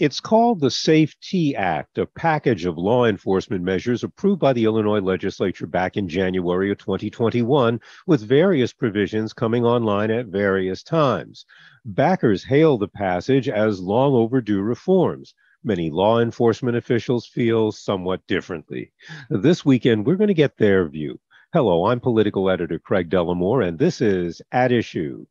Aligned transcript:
It's 0.00 0.18
called 0.18 0.60
the 0.60 0.70
Safe 0.70 1.14
Act, 1.58 1.98
a 1.98 2.06
package 2.06 2.64
of 2.64 2.78
law 2.78 3.04
enforcement 3.04 3.62
measures 3.62 4.02
approved 4.02 4.40
by 4.40 4.54
the 4.54 4.64
Illinois 4.64 5.02
legislature 5.02 5.66
back 5.66 5.94
in 5.98 6.08
January 6.08 6.70
of 6.70 6.78
2021, 6.78 7.78
with 8.06 8.26
various 8.26 8.72
provisions 8.72 9.34
coming 9.34 9.62
online 9.62 10.10
at 10.10 10.28
various 10.28 10.82
times. 10.82 11.44
Backers 11.84 12.44
hail 12.44 12.78
the 12.78 12.88
passage 12.88 13.46
as 13.46 13.82
long 13.82 14.14
overdue 14.14 14.62
reforms. 14.62 15.34
Many 15.62 15.90
law 15.90 16.18
enforcement 16.18 16.78
officials 16.78 17.26
feel 17.26 17.70
somewhat 17.70 18.26
differently. 18.26 18.92
This 19.28 19.66
weekend, 19.66 20.06
we're 20.06 20.16
going 20.16 20.28
to 20.28 20.34
get 20.34 20.56
their 20.56 20.88
view. 20.88 21.20
Hello, 21.52 21.84
I'm 21.84 22.00
political 22.00 22.48
editor 22.48 22.78
Craig 22.78 23.10
Dellimore, 23.10 23.68
and 23.68 23.78
this 23.78 24.00
is 24.00 24.40
At 24.50 24.72
Issue. 24.72 25.26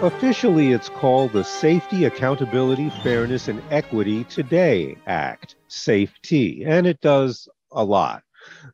Officially, 0.00 0.70
it's 0.70 0.88
called 0.88 1.32
the 1.32 1.42
Safety, 1.42 2.04
Accountability, 2.04 2.88
Fairness, 3.02 3.48
and 3.48 3.60
Equity 3.70 4.22
Today 4.22 4.96
Act, 5.08 5.56
SAFE-T, 5.66 6.64
and 6.64 6.86
it 6.86 7.00
does 7.00 7.48
a 7.72 7.82
lot. 7.82 8.22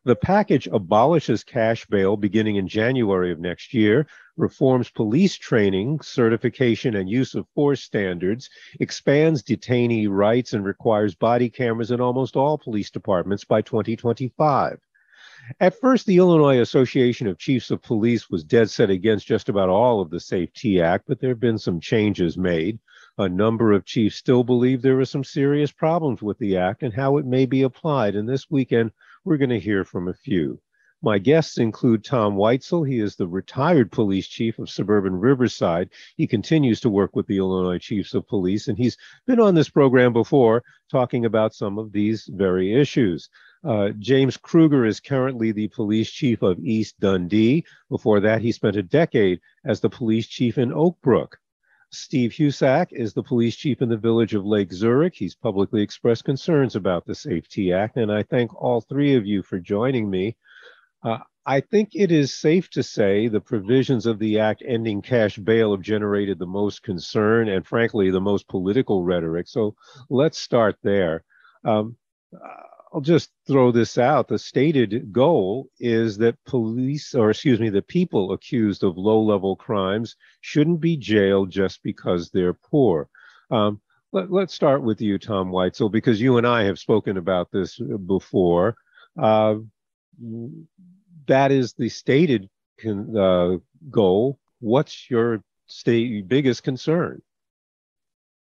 The 0.05 0.17
package 0.17 0.67
abolishes 0.67 1.43
cash 1.43 1.87
bail 1.87 2.19
beginning 2.19 2.57
in 2.57 2.69
January 2.69 3.33
of 3.33 3.41
next 3.41 3.73
year, 3.73 4.07
reforms 4.37 4.91
police 4.91 5.35
training, 5.37 6.01
certification, 6.03 6.95
and 6.95 7.09
use 7.09 7.35
of 7.35 7.47
force 7.55 7.83
standards, 7.83 8.51
expands 8.79 9.43
detainee 9.43 10.09
rights, 10.11 10.53
and 10.53 10.63
requires 10.63 11.15
body 11.15 11.49
cameras 11.49 11.91
in 11.91 12.03
almost 12.03 12.37
all 12.37 12.59
police 12.59 12.91
departments 12.91 13.45
by 13.45 13.63
2025. 13.63 14.79
At 15.61 15.79
first, 15.79 16.07
the 16.07 16.17
Illinois 16.17 16.61
Association 16.61 17.27
of 17.27 17.37
Chiefs 17.37 17.71
of 17.71 17.83
Police 17.83 18.31
was 18.31 18.43
dead 18.43 18.71
set 18.71 18.89
against 18.89 19.27
just 19.27 19.51
about 19.51 19.69
all 19.69 20.01
of 20.01 20.09
the 20.09 20.19
Safety 20.19 20.81
Act, 20.81 21.05
but 21.07 21.21
there 21.21 21.31
have 21.31 21.41
been 21.41 21.59
some 21.59 21.81
changes 21.81 22.39
made. 22.39 22.79
A 23.19 23.29
number 23.29 23.73
of 23.73 23.85
chiefs 23.85 24.17
still 24.17 24.43
believe 24.43 24.81
there 24.81 24.99
are 25.01 25.05
some 25.05 25.23
serious 25.23 25.71
problems 25.71 26.23
with 26.23 26.39
the 26.39 26.57
act 26.57 26.83
and 26.83 26.95
how 26.95 27.19
it 27.19 27.27
may 27.27 27.45
be 27.45 27.63
applied. 27.63 28.17
And 28.17 28.27
this 28.27 28.51
weekend, 28.51 28.93
we're 29.25 29.37
going 29.37 29.51
to 29.51 29.61
hear 29.61 29.85
from 29.85 30.09
a 30.09 30.15
few. 30.15 30.61
My 31.03 31.19
guests 31.19 31.59
include 31.59 32.03
Tom 32.03 32.37
Weitzel. 32.37 32.89
He 32.89 32.99
is 32.99 33.15
the 33.15 33.29
retired 33.29 33.93
police 33.93 34.27
chief 34.27 34.59
of 34.59 34.71
suburban 34.71 35.15
Riverside. 35.15 35.91
He 36.17 36.27
continues 36.27 36.81
to 36.81 36.89
work 36.89 37.15
with 37.15 37.27
the 37.27 37.37
Illinois 37.37 37.79
Chiefs 37.79 38.15
of 38.15 38.27
Police, 38.27 38.69
and 38.69 38.79
he's 38.79 38.97
been 39.27 39.39
on 39.39 39.55
this 39.55 39.69
program 39.69 40.15
before 40.15 40.65
talking 40.91 41.27
about 41.27 41.55
some 41.55 41.79
of 41.79 41.93
these 41.93 42.31
very 42.33 42.73
issues. 42.73 43.29
Uh, 43.65 43.91
James 43.99 44.37
Kruger 44.37 44.85
is 44.85 45.01
currently 45.01 45.53
the 45.53 45.69
police 45.69 46.11
chief 46.11 46.43
of 46.43 46.59
East 46.59 47.01
Dundee. 47.01 47.65
Before 47.89 48.21
that, 48.21 48.43
he 48.43 48.53
spent 48.53 48.77
a 48.77 48.83
decade 48.83 49.41
as 49.65 49.81
the 49.81 49.89
police 49.89 50.27
chief 50.27 50.59
in 50.59 50.73
Oak 50.73 50.99
Brook. 51.03 51.39
Steve 51.91 52.33
Husak 52.33 52.89
is 52.93 53.15
the 53.15 53.23
police 53.23 53.57
chief 53.57 53.81
in 53.81 53.89
the 53.89 53.97
village 53.97 54.35
of 54.35 54.45
Lake 54.45 54.73
Zurich. 54.73 55.15
He's 55.15 55.35
publicly 55.35 55.81
expressed 55.81 56.25
concerns 56.25 56.77
about 56.77 57.07
the 57.07 57.15
Safety 57.15 57.73
Act, 57.73 57.97
and 57.97 58.13
I 58.13 58.25
thank 58.25 58.55
all 58.55 58.81
three 58.81 59.15
of 59.15 59.25
you 59.25 59.43
for 59.43 59.61
joining 59.61 60.11
me. 60.11 60.37
Uh, 61.03 61.19
I 61.47 61.61
think 61.61 61.91
it 61.95 62.11
is 62.11 62.35
safe 62.35 62.69
to 62.71 62.83
say 62.83 63.29
the 63.29 63.41
provisions 63.41 64.07
of 64.07 64.19
the 64.19 64.41
act 64.41 64.63
ending 64.67 65.03
cash 65.03 65.39
bail 65.39 65.73
have 65.73 65.83
generated 65.83 66.39
the 66.39 66.47
most 66.47 66.83
concern 66.83 67.49
and, 67.49 67.67
frankly, 67.67 68.11
the 68.11 68.21
most 68.21 68.49
political 68.49 69.05
rhetoric. 69.05 69.47
So 69.47 69.77
let's 70.11 70.39
start 70.39 70.77
there. 70.83 71.23
Um, 71.65 71.97
I'll 72.95 73.01
just 73.01 73.33
throw 73.49 73.73
this 73.73 73.99
out. 73.99 74.29
The 74.29 74.39
stated 74.39 75.13
goal 75.13 75.69
is 75.81 76.17
that 76.19 76.37
police, 76.45 77.13
or 77.13 77.31
excuse 77.31 77.59
me, 77.59 77.69
the 77.69 77.83
people 77.83 78.33
accused 78.33 78.85
of 78.85 78.97
low 78.97 79.21
level 79.21 79.57
crimes 79.57 80.15
shouldn't 80.43 80.81
be 80.81 80.97
jailed 80.97 81.51
just 81.51 81.83
because 81.83 82.31
they're 82.31 82.55
poor. 82.55 83.09
Um, 83.51 83.81
let, 84.13 84.31
us 84.31 84.55
start 84.55 84.85
with 84.85 85.01
you, 85.01 85.19
Tom 85.19 85.51
Weitzel, 85.51 85.91
because 85.91 86.21
you 86.21 86.39
and 86.39 86.47
I 86.47 86.63
have 86.63 86.79
spoken 86.79 87.17
about 87.17 87.51
this 87.51 87.81
before. 88.07 88.77
Uh, 89.21 89.57
that 91.27 91.51
is 91.51 91.73
the 91.73 91.89
stated 91.89 92.49
con- 92.81 93.17
uh, 93.17 93.57
goal. 93.91 94.39
What's 94.61 95.11
your 95.11 95.43
state 95.67 96.29
biggest 96.29 96.63
concern? 96.63 97.23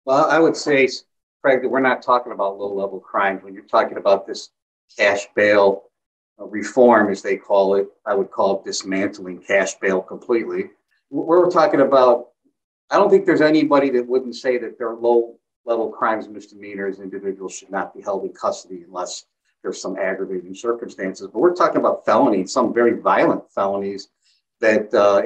Well, 0.03 0.29
I 0.29 0.39
would 0.39 0.57
say, 0.57 0.89
Craig, 1.43 1.61
that 1.61 1.69
we're 1.69 1.81
not 1.81 2.01
talking 2.01 2.31
about 2.31 2.57
low 2.57 2.73
level 2.73 2.99
crimes. 2.99 3.43
When 3.43 3.53
you're 3.53 3.65
talking 3.65 3.97
about 3.97 4.25
this 4.25 4.49
cash 4.97 5.27
bail 5.35 5.83
reform, 6.37 7.11
as 7.11 7.21
they 7.21 7.35
call 7.35 7.75
it, 7.75 7.87
I 8.05 8.15
would 8.15 8.31
call 8.31 8.59
it 8.59 8.65
dismantling 8.65 9.41
cash 9.41 9.75
bail 9.75 10.01
completely. 10.01 10.69
We're 11.09 11.49
talking 11.49 11.81
about, 11.81 12.27
I 12.89 12.95
don't 12.95 13.09
think 13.09 13.25
there's 13.25 13.41
anybody 13.41 13.89
that 13.91 14.07
wouldn't 14.07 14.35
say 14.35 14.57
that 14.59 14.77
they're 14.77 14.95
low 14.95 15.35
level 15.65 15.89
crimes, 15.89 16.29
misdemeanors, 16.29 16.99
individuals 16.99 17.53
should 17.53 17.71
not 17.71 17.93
be 17.93 18.01
held 18.01 18.23
in 18.23 18.31
custody 18.33 18.83
unless 18.87 19.25
there's 19.61 19.81
some 19.81 19.97
aggravating 19.97 20.55
circumstances. 20.55 21.27
But 21.31 21.39
we're 21.39 21.55
talking 21.55 21.77
about 21.77 22.05
felonies, 22.05 22.53
some 22.53 22.73
very 22.73 22.99
violent 22.99 23.51
felonies 23.51 24.07
that 24.61 24.93
uh, 24.93 25.23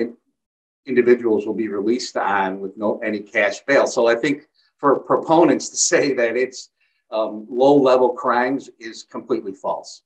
individuals 0.87 1.45
will 1.45 1.53
be 1.53 1.67
released 1.67 2.17
on 2.17 2.59
with 2.59 2.75
no 2.75 2.99
any 2.99 3.19
cash 3.19 3.59
bail. 3.67 3.85
So 3.85 4.07
I 4.07 4.15
think 4.15 4.47
for 4.77 4.99
proponents 4.99 5.69
to 5.69 5.77
say 5.77 6.13
that 6.13 6.35
it's 6.35 6.69
um, 7.11 7.47
low 7.49 7.75
level 7.75 8.09
crimes 8.09 8.69
is 8.79 9.03
completely 9.03 9.53
false. 9.53 10.03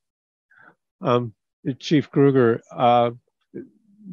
Um, 1.02 1.34
Chief 1.80 2.09
Kruger, 2.09 2.62
uh, 2.72 3.12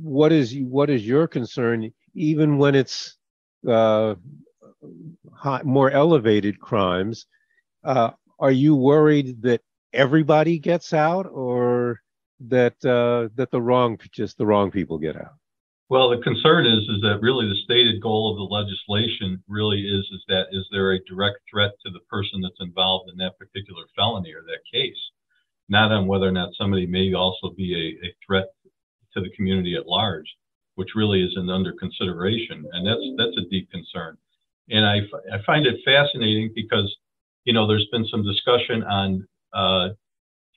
what 0.03 0.33
is 0.33 0.57
what 0.61 0.91
is 0.91 1.07
your 1.07 1.27
concern, 1.27 1.93
even 2.15 2.59
when 2.59 2.75
it's 2.75 3.17
uh, 3.69 4.15
more 5.65 5.91
elevated 5.91 6.61
crimes? 6.61 7.27
Uh, 7.85 8.11
are 8.39 8.51
you 8.51 8.75
worried 8.75 9.43
that 9.43 9.61
everybody 9.93 10.59
gets 10.59 10.93
out, 10.93 11.27
or 11.27 12.01
that 12.41 12.75
uh, 12.85 13.29
that 13.35 13.51
the 13.51 13.61
wrong 13.61 13.99
just 14.13 14.39
the 14.39 14.47
wrong 14.47 14.71
people 14.71 14.99
get 14.99 15.17
out? 15.17 15.35
Well, 15.91 16.11
the 16.11 16.23
concern 16.23 16.67
is 16.67 16.83
is 16.89 17.01
that 17.01 17.21
really 17.23 17.49
the 17.49 17.63
stated 17.65 18.03
goal 18.03 18.31
of 18.31 18.37
the 18.37 18.55
legislation 18.55 19.43
really 19.49 19.81
is 19.81 20.05
is 20.13 20.23
that 20.29 20.47
is 20.53 20.67
there 20.71 20.93
a 20.93 21.05
direct 21.05 21.39
threat 21.51 21.73
to 21.85 21.91
the 21.91 22.05
person 22.11 22.43
that's 22.43 22.61
involved 22.61 23.11
in 23.11 23.17
that 23.19 23.39
particular 23.39 23.85
felony 23.97 24.33
or 24.35 24.43
that 24.43 24.61
case, 24.71 25.01
not 25.69 25.91
on 25.91 26.07
whether 26.07 26.29
or 26.29 26.33
not 26.33 26.53
somebody 26.59 26.87
may 26.87 27.15
also 27.15 27.51
be 27.57 27.73
a, 27.75 28.07
a 28.07 28.11
threat 28.27 28.49
to 29.15 29.21
the 29.21 29.31
community 29.35 29.77
at 29.77 29.87
large, 29.87 30.27
which 30.75 30.95
really 30.95 31.25
isn't 31.25 31.51
under 31.51 31.73
consideration, 31.73 32.67
and 32.73 32.87
that's 32.87 33.05
that's 33.17 33.39
a 33.39 33.49
deep 33.49 33.71
concern. 33.71 34.19
And 34.69 34.85
I, 34.85 34.99
I 35.33 35.43
find 35.47 35.67
it 35.67 35.81
fascinating 35.87 36.53
because 36.55 36.95
you 37.45 37.55
know 37.55 37.67
there's 37.67 37.89
been 37.91 38.07
some 38.11 38.23
discussion 38.25 38.83
on 38.85 39.27
uh, 39.55 39.89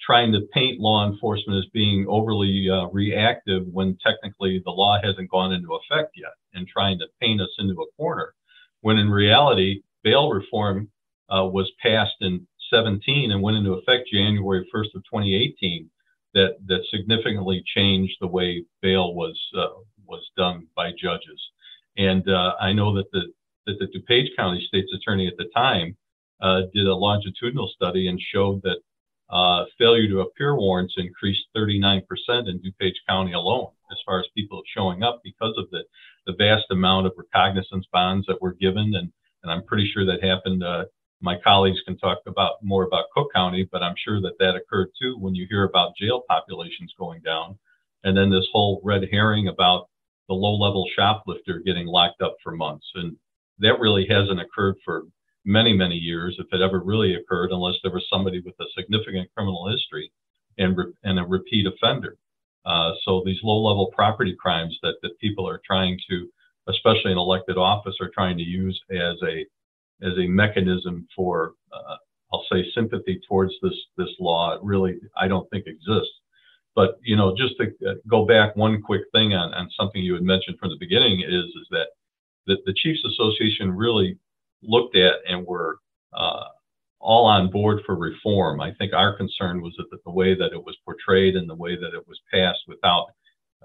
trying 0.06 0.32
to 0.32 0.48
paint 0.54 0.80
law 0.80 1.08
enforcement 1.08 1.60
as 1.60 1.70
being 1.74 2.06
overly 2.10 2.68
uh, 2.70 2.88
reactive 2.88 3.64
when 3.72 3.98
technically 4.06 4.62
the 4.66 4.72
law 4.72 4.98
hasn't 5.04 5.30
gone 5.30 5.54
into 5.54 5.76
effect 5.76 6.12
yet 6.16 6.34
and 6.54 6.68
trying 6.68 6.98
to 7.00 7.06
paint 7.22 7.42
us 7.42 7.50
into 7.60 7.74
a 7.82 7.92
corner 7.98 8.34
when 8.82 8.98
in 8.98 9.10
reality 9.10 9.82
bail 10.04 10.30
reform 10.30 10.90
uh, 11.30 11.46
was 11.46 11.72
passed 11.82 12.16
in 12.22 12.46
17 12.74 13.32
and 13.32 13.42
went 13.42 13.58
into 13.58 13.74
effect 13.74 14.10
January 14.12 14.68
1st 14.74 14.96
of 14.96 15.04
2018 15.04 15.90
that 16.34 16.56
that 16.68 16.82
significantly 16.90 17.64
changed 17.76 18.16
the 18.22 18.28
way 18.28 18.64
bail 18.82 19.14
was 19.14 19.40
uh, 19.58 19.68
was 20.08 20.24
done 20.38 20.68
by 20.76 20.92
judges. 20.92 21.42
And 21.98 22.28
uh, 22.28 22.54
I 22.60 22.74
know 22.74 22.96
that 22.96 23.12
the 23.12 23.32
that 23.68 23.78
the 23.80 23.88
DuPage 23.88 24.36
County 24.38 24.64
State's 24.68 24.92
Attorney 24.96 25.28
at 25.28 25.38
the 25.38 25.50
time 25.56 25.96
uh, 26.42 26.62
did 26.74 26.88
a 26.88 26.96
longitudinal 26.96 27.70
study 27.76 28.08
and 28.08 28.20
showed 28.34 28.62
that 28.64 28.78
uh, 29.32 29.64
failure 29.78 30.08
to 30.10 30.22
appear 30.22 30.56
warrants 30.56 30.96
increased 30.98 31.46
39% 31.56 32.02
in 32.30 32.60
DuPage 32.60 32.96
County 33.08 33.34
alone, 33.34 33.70
as 33.92 33.98
far 34.06 34.20
as 34.20 34.26
people 34.36 34.62
showing 34.76 35.04
up 35.04 35.22
because 35.24 35.56
of 35.58 35.70
the, 35.72 35.84
the 36.28 36.34
vast 36.34 36.66
amount 36.70 37.08
of 37.08 37.14
recognizance 37.18 37.86
bonds 37.92 38.28
that 38.28 38.42
were 38.42 38.54
given. 38.54 38.94
And, 38.96 39.12
and 39.44 39.52
I'm 39.52 39.64
pretty 39.64 39.90
sure 39.94 40.06
that 40.06 40.24
happened. 40.24 40.64
Uh, 40.64 40.86
my 41.22 41.38
colleagues 41.44 41.80
can 41.86 41.98
talk 41.98 42.20
about 42.28 42.64
more 42.64 42.84
about 42.84 43.06
Cook 43.16 43.28
County, 43.34 43.68
but 43.72 43.82
I'm 43.82 43.96
sure 44.04 44.20
that 44.22 44.38
that 44.40 44.56
occurred 44.56 44.90
too 45.02 45.18
when 45.20 45.36
you 45.36 45.48
hear 45.50 45.64
about 45.64 45.96
jail 45.96 46.24
populations 46.28 46.94
going 47.00 47.22
down. 47.22 47.58
And 48.04 48.18
then 48.18 48.32
this 48.32 48.48
whole 48.52 48.82
red 48.84 49.04
herring 49.12 49.48
about 49.48 49.88
the 50.28 50.34
low 50.34 50.56
level 50.56 50.86
shoplifter 50.96 51.60
getting 51.60 51.86
locked 51.88 52.22
up 52.22 52.36
for 52.44 52.52
months. 52.52 52.88
And 52.96 53.16
that 53.60 53.80
really 53.80 54.08
hasn't 54.10 54.42
occurred 54.42 54.76
for 54.84 55.04
many, 55.46 55.74
many 55.74 55.96
years, 55.96 56.36
if 56.40 56.48
it 56.52 56.62
ever 56.62 56.80
really 56.80 57.16
occurred, 57.16 57.52
unless 57.52 57.76
there 57.84 57.92
was 57.92 58.06
somebody 58.10 58.42
with 58.42 58.56
a 58.60 58.66
significant 58.78 59.30
criminal 59.36 59.70
history 59.70 60.12
and, 60.58 60.78
re- 60.78 60.94
and 61.04 61.20
a 61.20 61.24
repeat 61.24 61.66
offender. 61.68 62.18
Uh, 62.66 62.92
so 63.04 63.24
these 63.26 63.40
low-level 63.44 63.92
property 63.96 64.36
crimes 64.40 64.78
that, 64.84 64.96
that 65.02 65.18
people 65.20 65.48
are 65.48 65.62
trying 65.66 66.00
to, 66.10 66.28
especially 66.68 67.12
in 67.12 67.18
elected 67.18 67.58
office, 67.58 67.96
are 68.00 68.12
trying 68.14 68.38
to 68.38 68.44
use 68.44 68.80
as 68.92 69.16
a 69.24 69.46
as 70.04 70.14
a 70.18 70.28
mechanism 70.28 71.08
for, 71.16 71.54
uh, 71.72 71.96
I'll 72.34 72.46
say, 72.52 72.66
sympathy 72.74 73.20
towards 73.28 73.54
this 73.62 73.74
this 73.98 74.10
law. 74.20 74.54
it 74.54 74.64
Really, 74.64 75.00
I 75.20 75.28
don't 75.28 75.50
think 75.50 75.66
exists. 75.66 76.14
But 76.76 77.00
you 77.04 77.16
know, 77.16 77.36
just 77.36 77.56
to 77.58 77.66
uh, 77.90 77.94
go 78.08 78.26
back 78.26 78.56
one 78.56 78.82
quick 78.82 79.02
thing 79.12 79.34
on, 79.34 79.54
on 79.54 79.70
something 79.78 80.02
you 80.02 80.14
had 80.14 80.24
mentioned 80.24 80.58
from 80.60 80.70
the 80.70 80.78
beginning 80.80 81.22
is 81.22 81.46
is 81.46 81.68
that 81.72 81.88
the, 82.46 82.58
the 82.66 82.74
Chiefs 82.74 83.04
Association 83.06 83.72
really 83.72 84.18
looked 84.64 84.96
at 84.96 85.16
and 85.28 85.46
were 85.46 85.80
uh, 86.14 86.44
all 87.00 87.26
on 87.26 87.50
board 87.50 87.82
for 87.86 87.96
reform. 87.96 88.62
I 88.62 88.74
think 88.74 88.94
our 88.94 89.16
concern 89.18 89.62
was 89.62 89.74
that 89.78 90.04
the 90.06 90.12
way 90.12 90.36
that 90.36 90.54
it 90.54 90.64
was 90.64 90.78
portrayed 90.86 91.36
and 91.36 91.50
the 91.50 91.56
way 91.56 91.76
that 91.76 91.94
it 91.94 92.08
was 92.08 92.20
passed 92.32 92.62
without 92.68 93.08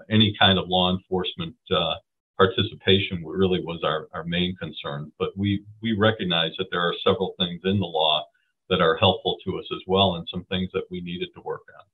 any 0.09 0.35
kind 0.39 0.57
of 0.59 0.67
law 0.67 0.91
enforcement 0.95 1.55
uh, 1.71 1.95
participation 2.37 3.23
really 3.25 3.61
was 3.63 3.81
our, 3.83 4.07
our 4.13 4.23
main 4.23 4.55
concern. 4.57 5.11
But 5.19 5.29
we, 5.35 5.63
we 5.81 5.93
recognize 5.93 6.51
that 6.57 6.67
there 6.71 6.81
are 6.81 6.93
several 7.03 7.33
things 7.39 7.61
in 7.63 7.79
the 7.79 7.85
law 7.85 8.23
that 8.69 8.81
are 8.81 8.97
helpful 8.97 9.37
to 9.45 9.57
us 9.57 9.65
as 9.71 9.81
well 9.87 10.15
and 10.15 10.27
some 10.29 10.43
things 10.45 10.69
that 10.73 10.83
we 10.91 11.01
needed 11.01 11.29
to 11.35 11.41
work 11.41 11.61
on. 11.79 11.85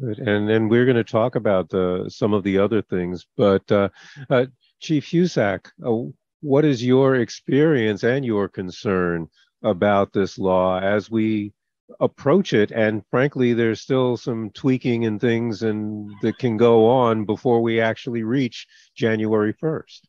And 0.00 0.48
then 0.48 0.68
we're 0.68 0.84
going 0.84 0.96
to 0.96 1.04
talk 1.04 1.34
about 1.34 1.70
the, 1.70 2.06
some 2.08 2.32
of 2.32 2.44
the 2.44 2.58
other 2.58 2.82
things. 2.82 3.26
But 3.36 3.70
uh, 3.72 3.88
uh, 4.30 4.46
Chief 4.80 5.04
Husak, 5.04 5.66
uh, 5.84 6.12
what 6.40 6.64
is 6.64 6.84
your 6.84 7.16
experience 7.16 8.04
and 8.04 8.24
your 8.24 8.48
concern 8.48 9.28
about 9.62 10.12
this 10.12 10.38
law 10.38 10.78
as 10.78 11.10
we 11.10 11.52
approach 12.00 12.52
it? 12.52 12.70
And 12.70 13.02
frankly 13.10 13.54
there's 13.54 13.80
still 13.80 14.16
some 14.16 14.50
tweaking 14.50 15.04
and 15.04 15.20
things 15.20 15.62
and 15.62 16.10
that 16.22 16.38
can 16.38 16.56
go 16.56 16.86
on 16.86 17.24
before 17.24 17.60
we 17.62 17.80
actually 17.80 18.22
reach 18.22 18.66
january 18.94 19.54
1st 19.54 20.00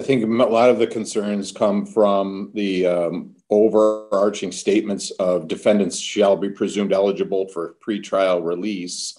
i 0.00 0.02
think 0.02 0.24
a 0.24 0.26
lot 0.26 0.70
of 0.70 0.78
the 0.78 0.86
concerns 0.86 1.52
come 1.52 1.84
from 1.84 2.50
the 2.54 2.86
um, 2.86 3.34
overarching 3.50 4.52
statements 4.52 5.10
of 5.12 5.48
defendants 5.48 5.98
shall 5.98 6.36
be 6.36 6.48
presumed 6.48 6.92
eligible 6.92 7.46
for 7.48 7.76
pretrial 7.86 8.44
release 8.44 9.18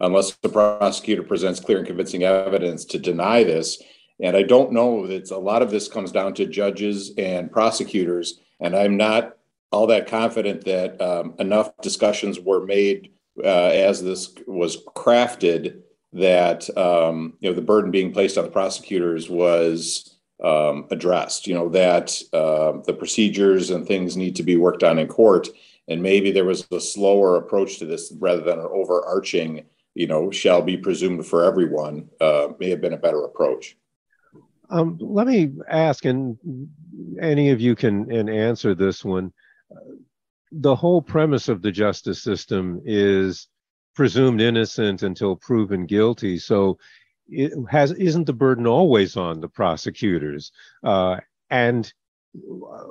unless 0.00 0.32
the 0.42 0.48
prosecutor 0.48 1.22
presents 1.22 1.60
clear 1.60 1.78
and 1.78 1.86
convincing 1.86 2.24
evidence 2.24 2.84
to 2.84 2.98
deny 2.98 3.44
this 3.44 3.82
and 4.20 4.36
I 4.36 4.42
don't 4.42 4.72
know 4.72 5.06
that 5.06 5.30
a 5.30 5.38
lot 5.38 5.62
of 5.62 5.70
this 5.70 5.88
comes 5.88 6.12
down 6.12 6.34
to 6.34 6.46
judges 6.46 7.12
and 7.18 7.50
prosecutors. 7.50 8.40
And 8.60 8.74
I'm 8.74 8.96
not 8.96 9.36
all 9.72 9.86
that 9.88 10.06
confident 10.06 10.64
that 10.64 11.00
um, 11.00 11.34
enough 11.38 11.76
discussions 11.82 12.40
were 12.40 12.64
made 12.64 13.12
uh, 13.44 13.48
as 13.68 14.02
this 14.02 14.34
was 14.46 14.82
crafted 14.96 15.82
that 16.12 16.74
um, 16.78 17.34
you 17.40 17.50
know 17.50 17.54
the 17.54 17.60
burden 17.60 17.90
being 17.90 18.12
placed 18.12 18.38
on 18.38 18.44
the 18.44 18.50
prosecutors 18.50 19.28
was 19.28 20.18
um, 20.42 20.86
addressed. 20.90 21.46
You 21.46 21.54
know 21.54 21.68
that 21.70 22.18
uh, 22.32 22.80
the 22.86 22.94
procedures 22.94 23.70
and 23.70 23.86
things 23.86 24.16
need 24.16 24.36
to 24.36 24.42
be 24.42 24.56
worked 24.56 24.82
on 24.82 24.98
in 24.98 25.08
court, 25.08 25.48
and 25.88 26.02
maybe 26.02 26.30
there 26.30 26.46
was 26.46 26.66
a 26.72 26.80
slower 26.80 27.36
approach 27.36 27.78
to 27.78 27.84
this 27.84 28.12
rather 28.18 28.40
than 28.40 28.58
an 28.58 28.68
overarching. 28.70 29.66
You 29.94 30.06
know, 30.06 30.30
shall 30.30 30.62
be 30.62 30.76
presumed 30.76 31.26
for 31.26 31.44
everyone. 31.44 32.08
Uh, 32.20 32.48
may 32.58 32.70
have 32.70 32.80
been 32.80 32.92
a 32.92 32.98
better 32.98 33.24
approach. 33.24 33.76
Um, 34.70 34.98
let 35.00 35.26
me 35.26 35.52
ask, 35.68 36.04
and 36.04 36.38
any 37.20 37.50
of 37.50 37.60
you 37.60 37.74
can 37.76 38.10
and 38.10 38.28
answer 38.28 38.74
this 38.74 39.04
one. 39.04 39.32
The 40.52 40.74
whole 40.74 41.02
premise 41.02 41.48
of 41.48 41.62
the 41.62 41.72
justice 41.72 42.22
system 42.22 42.80
is 42.84 43.48
presumed 43.94 44.40
innocent 44.40 45.02
until 45.02 45.36
proven 45.36 45.86
guilty. 45.86 46.38
So 46.38 46.78
it 47.28 47.52
has 47.70 47.92
isn't 47.92 48.26
the 48.26 48.32
burden 48.32 48.66
always 48.66 49.16
on 49.16 49.40
the 49.40 49.48
prosecutors? 49.48 50.52
Uh, 50.82 51.18
and 51.50 51.92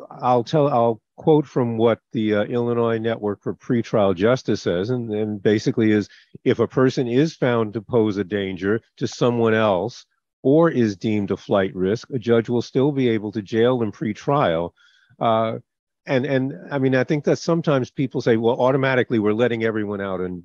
I'll 0.09 0.43
tell 0.43 0.67
I'll 0.67 1.01
quote 1.17 1.45
from 1.45 1.77
what 1.77 1.99
the 2.11 2.35
uh, 2.35 2.43
Illinois 2.43 2.97
Network 2.97 3.41
for 3.41 3.53
Pretrial 3.53 4.15
Justice 4.15 4.61
says, 4.61 4.89
and, 4.89 5.11
and 5.13 5.41
basically 5.41 5.91
is 5.91 6.09
if 6.43 6.59
a 6.59 6.67
person 6.67 7.07
is 7.07 7.35
found 7.35 7.73
to 7.73 7.81
pose 7.81 8.17
a 8.17 8.23
danger 8.23 8.81
to 8.97 9.07
someone 9.07 9.53
else 9.53 10.05
or 10.45 10.69
is 10.69 10.95
deemed 10.95 11.31
a 11.31 11.37
flight 11.37 11.73
risk, 11.73 12.07
a 12.11 12.19
judge 12.19 12.49
will 12.49 12.61
still 12.61 12.91
be 12.91 13.09
able 13.09 13.31
to 13.31 13.41
jail 13.41 13.79
them 13.79 13.91
pre-trial. 13.91 14.75
Uh, 15.19 15.57
and 16.05 16.23
and 16.23 16.53
I 16.71 16.77
mean, 16.77 16.93
I 16.93 17.03
think 17.03 17.23
that 17.23 17.39
sometimes 17.39 17.89
people 17.89 18.21
say, 18.21 18.37
well, 18.37 18.61
automatically 18.61 19.17
we're 19.17 19.33
letting 19.33 19.63
everyone 19.63 20.01
out 20.01 20.21
and 20.21 20.43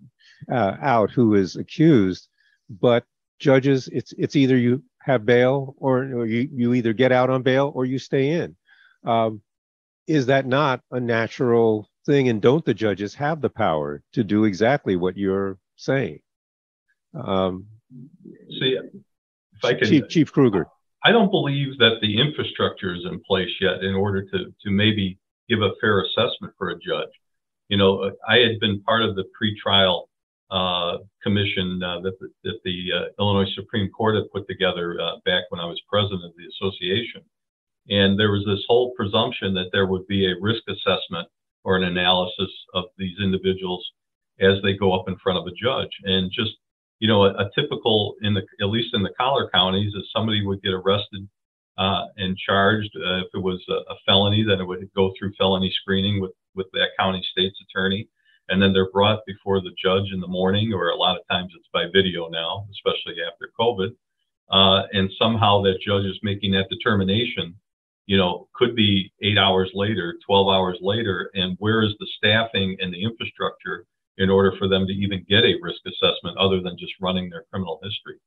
uh, 0.50 0.76
out 0.80 1.10
who 1.10 1.34
is 1.34 1.56
accused, 1.56 2.28
but 2.70 3.04
judges, 3.38 3.88
it's 3.88 4.14
it's 4.16 4.36
either 4.36 4.56
you 4.56 4.82
have 5.00 5.26
bail 5.26 5.74
or, 5.76 5.98
or 5.98 6.24
you 6.24 6.48
you 6.50 6.72
either 6.72 6.94
get 6.94 7.12
out 7.12 7.28
on 7.28 7.42
bail 7.42 7.70
or 7.74 7.84
you 7.84 7.98
stay 7.98 8.30
in. 8.30 8.56
Um, 9.04 9.42
is 10.06 10.24
that 10.26 10.46
not 10.46 10.80
a 10.90 10.98
natural 10.98 11.90
thing? 12.06 12.30
And 12.30 12.40
don't 12.40 12.64
the 12.64 12.72
judges 12.72 13.14
have 13.16 13.42
the 13.42 13.50
power 13.50 14.02
to 14.14 14.24
do 14.24 14.44
exactly 14.44 14.96
what 14.96 15.18
you're 15.18 15.58
saying? 15.76 16.20
Um, 17.12 17.66
See, 18.48 18.78
can, 19.62 19.88
Chief, 19.88 20.08
Chief 20.08 20.32
Kruger. 20.32 20.66
I 21.04 21.12
don't 21.12 21.30
believe 21.30 21.78
that 21.78 21.98
the 22.02 22.20
infrastructure 22.20 22.94
is 22.94 23.04
in 23.04 23.20
place 23.20 23.50
yet 23.60 23.82
in 23.82 23.94
order 23.94 24.22
to, 24.22 24.38
to 24.62 24.70
maybe 24.70 25.18
give 25.48 25.62
a 25.62 25.72
fair 25.80 26.02
assessment 26.02 26.54
for 26.58 26.70
a 26.70 26.78
judge. 26.78 27.10
You 27.68 27.76
know, 27.76 28.10
I 28.28 28.36
had 28.38 28.60
been 28.60 28.82
part 28.82 29.02
of 29.02 29.16
the 29.16 29.24
pretrial 29.40 30.04
uh, 30.50 30.98
commission 31.22 31.80
uh, 31.82 32.00
that 32.00 32.18
the, 32.18 32.28
that 32.44 32.58
the 32.64 32.88
uh, 32.92 33.22
Illinois 33.22 33.50
Supreme 33.54 33.88
Court 33.90 34.16
had 34.16 34.30
put 34.32 34.46
together 34.48 35.00
uh, 35.00 35.16
back 35.24 35.44
when 35.50 35.60
I 35.60 35.66
was 35.66 35.80
president 35.88 36.24
of 36.24 36.32
the 36.36 36.46
association. 36.46 37.22
And 37.88 38.18
there 38.18 38.30
was 38.30 38.44
this 38.44 38.64
whole 38.68 38.92
presumption 38.96 39.54
that 39.54 39.70
there 39.72 39.86
would 39.86 40.06
be 40.06 40.26
a 40.26 40.40
risk 40.40 40.62
assessment 40.68 41.28
or 41.64 41.76
an 41.76 41.84
analysis 41.84 42.50
of 42.74 42.84
these 42.98 43.16
individuals 43.22 43.84
as 44.40 44.60
they 44.62 44.74
go 44.74 44.92
up 44.92 45.08
in 45.08 45.16
front 45.22 45.38
of 45.38 45.46
a 45.46 45.54
judge. 45.54 45.90
And 46.04 46.30
just 46.32 46.52
you 47.00 47.08
know, 47.08 47.24
a, 47.24 47.30
a, 47.30 47.50
typical 47.54 48.14
in 48.22 48.34
the 48.34 48.42
at 48.60 48.68
least 48.68 48.94
in 48.94 49.02
the 49.02 49.12
collar 49.18 49.50
counties 49.52 49.92
is 49.94 50.08
somebody 50.14 50.46
would 50.46 50.62
get 50.62 50.74
arrested 50.74 51.26
uh, 51.78 52.04
and 52.18 52.36
charged. 52.36 52.90
Uh, 52.94 53.20
if 53.20 53.28
it 53.34 53.42
was 53.42 53.64
a, 53.68 53.92
a, 53.92 53.96
felony, 54.06 54.44
then 54.46 54.60
it 54.60 54.66
would 54.66 54.86
go 54.94 55.12
through 55.18 55.32
felony 55.38 55.72
screening 55.80 56.20
with 56.20 56.32
with 56.54 56.66
that 56.72 56.90
county 56.98 57.26
state's 57.32 57.58
attorney, 57.62 58.06
and 58.48 58.60
then 58.60 58.72
they're 58.72 58.90
brought 58.90 59.20
before 59.26 59.60
the 59.60 59.74
judge 59.82 60.12
in 60.12 60.20
the 60.20 60.26
morning, 60.28 60.72
or 60.74 60.90
a 60.90 60.96
lot 60.96 61.16
of 61.16 61.26
times 61.28 61.52
it's 61.56 61.68
by 61.72 61.84
video 61.92 62.28
now, 62.28 62.66
especially 62.70 63.16
after 63.26 63.50
COVID. 63.58 63.90
Uh, 64.50 64.82
and 64.92 65.10
somehow 65.16 65.62
that 65.62 65.78
judge 65.84 66.04
is 66.04 66.18
making 66.22 66.52
that 66.52 66.68
determination. 66.68 67.54
You 68.06 68.16
know, 68.16 68.48
could 68.54 68.74
be 68.74 69.12
eight 69.22 69.38
hours 69.38 69.70
later, 69.72 70.16
12 70.26 70.48
hours 70.48 70.78
later, 70.80 71.30
and 71.34 71.56
where 71.60 71.82
is 71.82 71.92
the 72.00 72.08
staffing 72.18 72.76
and 72.80 72.92
the 72.92 73.04
infrastructure 73.04 73.86
in 74.20 74.28
order 74.28 74.52
for 74.58 74.68
them 74.68 74.86
to 74.86 74.92
even 74.92 75.24
get 75.28 75.44
a 75.44 75.58
risk 75.62 75.80
assessment 75.86 76.36
other 76.36 76.60
than 76.60 76.76
just 76.78 76.92
running 77.00 77.30
their 77.30 77.44
criminal 77.50 77.80
history. 77.82 78.20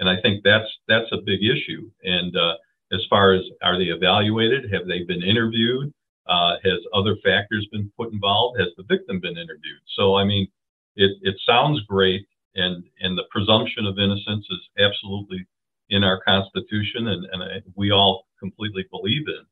And 0.00 0.08
I 0.10 0.20
think 0.20 0.42
that's 0.44 0.68
that's 0.88 1.10
a 1.12 1.24
big 1.24 1.40
issue. 1.42 1.88
And 2.02 2.36
uh, 2.36 2.54
as 2.92 3.00
far 3.08 3.32
as 3.32 3.42
are 3.62 3.78
they 3.78 3.86
evaluated? 3.86 4.72
Have 4.72 4.86
they 4.86 5.04
been 5.04 5.22
interviewed? 5.22 5.92
Uh, 6.26 6.56
has 6.64 6.80
other 6.92 7.16
factors 7.24 7.66
been 7.70 7.90
put 7.96 8.12
involved? 8.12 8.58
Has 8.58 8.68
the 8.76 8.82
victim 8.88 9.20
been 9.20 9.38
interviewed? 9.38 9.82
So 9.96 10.16
I 10.16 10.24
mean, 10.24 10.48
it 10.96 11.12
it 11.22 11.36
sounds 11.46 11.80
great, 11.88 12.26
and 12.56 12.82
and 13.00 13.16
the 13.16 13.30
presumption 13.30 13.86
of 13.86 13.98
innocence 13.98 14.46
is 14.50 14.68
absolutely 14.78 15.46
in 15.90 16.02
our 16.02 16.20
Constitution, 16.22 17.06
and 17.08 17.24
and 17.32 17.42
I, 17.42 17.62
we 17.76 17.92
all 17.92 18.26
completely 18.40 18.84
believe 18.90 19.26
in. 19.28 19.44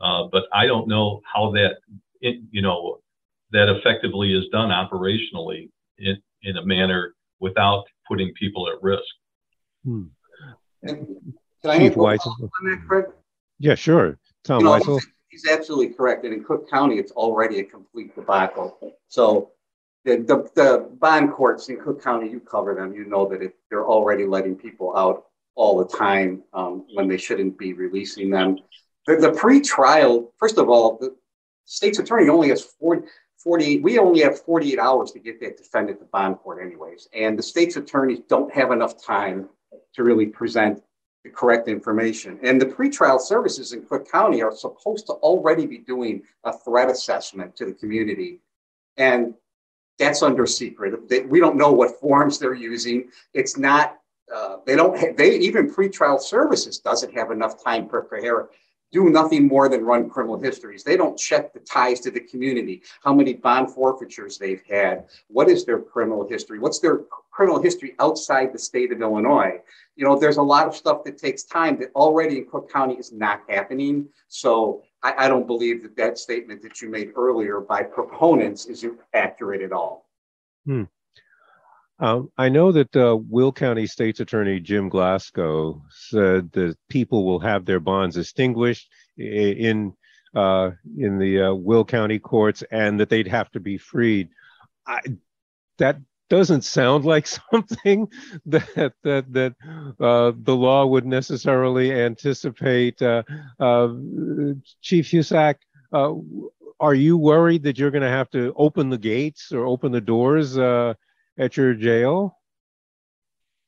Uh, 0.00 0.24
but 0.30 0.44
I 0.52 0.66
don't 0.66 0.88
know 0.88 1.22
how 1.32 1.52
that 1.52 1.76
in, 2.20 2.48
you 2.50 2.62
know, 2.62 2.98
that 3.52 3.68
effectively 3.68 4.32
is 4.32 4.46
done 4.52 4.70
operationally 4.70 5.70
in, 5.98 6.16
in 6.42 6.56
a 6.56 6.64
manner 6.64 7.14
without 7.40 7.84
putting 8.08 8.32
people 8.34 8.68
at 8.68 8.82
risk. 8.82 9.02
Hmm. 9.84 10.04
Can 10.86 11.06
I 11.64 11.78
Chief 11.78 11.94
Weitzel. 11.94 12.26
on 12.26 12.50
that, 12.70 12.82
Craig? 12.86 13.06
Yeah, 13.58 13.74
sure. 13.74 14.18
Tom 14.44 14.60
you 14.60 14.66
know, 14.66 14.72
Weitzel. 14.72 15.00
He's 15.28 15.46
absolutely 15.50 15.94
correct. 15.94 16.24
And 16.24 16.32
in 16.32 16.44
Cook 16.44 16.70
County, 16.70 16.98
it's 16.98 17.12
already 17.12 17.58
a 17.60 17.64
complete 17.64 18.14
debacle. 18.14 18.96
So 19.08 19.50
the, 20.04 20.18
the, 20.18 20.48
the 20.54 20.88
bond 20.98 21.32
courts 21.32 21.68
in 21.68 21.78
Cook 21.78 22.02
County, 22.02 22.30
you 22.30 22.40
cover 22.40 22.74
them, 22.74 22.94
you 22.94 23.04
know 23.04 23.28
that 23.28 23.42
it, 23.42 23.54
they're 23.68 23.86
already 23.86 24.24
letting 24.24 24.56
people 24.56 24.96
out 24.96 25.24
all 25.56 25.78
the 25.78 25.96
time 25.96 26.42
um, 26.52 26.86
when 26.94 27.08
they 27.08 27.16
shouldn't 27.16 27.58
be 27.58 27.72
releasing 27.72 28.30
them. 28.30 28.58
The, 29.06 29.16
the 29.16 29.32
pre-trial, 29.32 30.32
first 30.38 30.58
of 30.58 30.68
all, 30.68 30.98
the 30.98 31.16
state's 31.64 31.98
attorney 31.98 32.28
only 32.28 32.50
has 32.50 32.62
40, 32.62 33.06
48, 33.46 33.80
we 33.80 33.96
only 34.00 34.22
have 34.22 34.40
48 34.40 34.76
hours 34.80 35.12
to 35.12 35.20
get 35.20 35.38
that 35.38 35.56
defendant 35.56 36.00
to 36.00 36.04
bond 36.06 36.38
court 36.38 36.60
anyways. 36.60 37.08
And 37.14 37.38
the 37.38 37.44
state's 37.44 37.76
attorneys 37.76 38.18
don't 38.28 38.52
have 38.52 38.72
enough 38.72 39.00
time 39.00 39.48
to 39.94 40.02
really 40.02 40.26
present 40.26 40.82
the 41.22 41.30
correct 41.30 41.68
information. 41.68 42.40
And 42.42 42.60
the 42.60 42.66
pretrial 42.66 43.20
services 43.20 43.72
in 43.72 43.86
Cook 43.86 44.10
County 44.10 44.42
are 44.42 44.50
supposed 44.50 45.06
to 45.06 45.12
already 45.12 45.64
be 45.64 45.78
doing 45.78 46.24
a 46.42 46.52
threat 46.52 46.90
assessment 46.90 47.54
to 47.54 47.66
the 47.66 47.72
community. 47.72 48.40
And 48.96 49.32
that's 49.96 50.24
under 50.24 50.44
secret. 50.44 51.08
They, 51.08 51.20
we 51.20 51.38
don't 51.38 51.56
know 51.56 51.70
what 51.70 52.00
forms 52.00 52.40
they're 52.40 52.52
using. 52.52 53.10
It's 53.32 53.56
not, 53.56 53.98
uh, 54.34 54.56
they 54.66 54.74
don't, 54.74 54.98
have, 54.98 55.16
they 55.16 55.38
even 55.38 55.70
pretrial 55.70 56.20
services 56.20 56.80
doesn't 56.80 57.14
have 57.14 57.30
enough 57.30 57.62
time 57.62 57.84
to 57.84 57.90
prepare 57.90 58.48
do 58.92 59.10
nothing 59.10 59.46
more 59.46 59.68
than 59.68 59.84
run 59.84 60.08
criminal 60.08 60.40
histories. 60.40 60.84
They 60.84 60.96
don't 60.96 61.18
check 61.18 61.52
the 61.52 61.60
ties 61.60 62.00
to 62.00 62.10
the 62.10 62.20
community, 62.20 62.82
how 63.02 63.12
many 63.12 63.34
bond 63.34 63.70
forfeitures 63.70 64.38
they've 64.38 64.62
had, 64.68 65.06
what 65.28 65.48
is 65.48 65.64
their 65.64 65.80
criminal 65.80 66.26
history, 66.28 66.58
what's 66.58 66.78
their 66.78 67.02
criminal 67.36 67.60
history 67.60 67.94
outside 67.98 68.50
the 68.50 68.58
state 68.58 68.90
of 68.92 69.02
Illinois. 69.02 69.60
You 69.94 70.06
know, 70.06 70.18
there's 70.18 70.38
a 70.38 70.42
lot 70.42 70.66
of 70.66 70.74
stuff 70.74 71.04
that 71.04 71.18
takes 71.18 71.42
time 71.42 71.78
that 71.80 71.90
already 71.94 72.38
in 72.38 72.46
Cook 72.46 72.72
County 72.72 72.94
is 72.94 73.12
not 73.12 73.42
happening. 73.46 74.08
So 74.28 74.82
I, 75.02 75.26
I 75.26 75.28
don't 75.28 75.46
believe 75.46 75.82
that 75.82 75.96
that 75.96 76.16
statement 76.16 76.62
that 76.62 76.80
you 76.80 76.88
made 76.88 77.12
earlier 77.14 77.60
by 77.60 77.82
proponents 77.82 78.64
is 78.64 78.86
accurate 79.12 79.60
at 79.60 79.72
all. 79.72 80.06
Hmm. 80.64 80.84
Um, 81.98 82.30
I 82.36 82.50
know 82.50 82.72
that 82.72 82.94
uh, 82.94 83.16
Will 83.16 83.52
County 83.52 83.86
State's 83.86 84.20
Attorney 84.20 84.60
Jim 84.60 84.88
Glasgow 84.88 85.82
said 85.90 86.52
that 86.52 86.76
people 86.88 87.24
will 87.24 87.38
have 87.40 87.64
their 87.64 87.80
bonds 87.80 88.16
extinguished 88.18 88.90
in 89.16 89.94
uh, 90.34 90.72
in 90.98 91.18
the 91.18 91.40
uh, 91.40 91.54
Will 91.54 91.84
County 91.84 92.18
courts, 92.18 92.62
and 92.70 93.00
that 93.00 93.08
they'd 93.08 93.28
have 93.28 93.50
to 93.52 93.60
be 93.60 93.78
freed. 93.78 94.28
I, 94.86 95.00
that 95.78 95.98
doesn't 96.28 96.62
sound 96.62 97.04
like 97.12 97.26
something 97.26 98.08
that 98.46 98.92
that 99.02 99.32
that 99.32 99.54
uh, 99.98 100.32
the 100.36 100.56
law 100.56 100.84
would 100.84 101.06
necessarily 101.06 101.92
anticipate. 101.92 103.00
Uh, 103.00 103.22
uh, 103.58 103.88
Chief 104.82 105.06
Husak, 105.06 105.56
uh, 105.92 106.12
are 106.78 106.94
you 106.94 107.16
worried 107.16 107.62
that 107.62 107.78
you're 107.78 107.90
going 107.90 108.02
to 108.02 108.08
have 108.08 108.30
to 108.30 108.52
open 108.56 108.90
the 108.90 108.98
gates 108.98 109.50
or 109.52 109.64
open 109.64 109.92
the 109.92 110.00
doors 110.00 110.58
uh, 110.58 110.94
at 111.38 111.56
your 111.56 111.74
jail? 111.74 112.38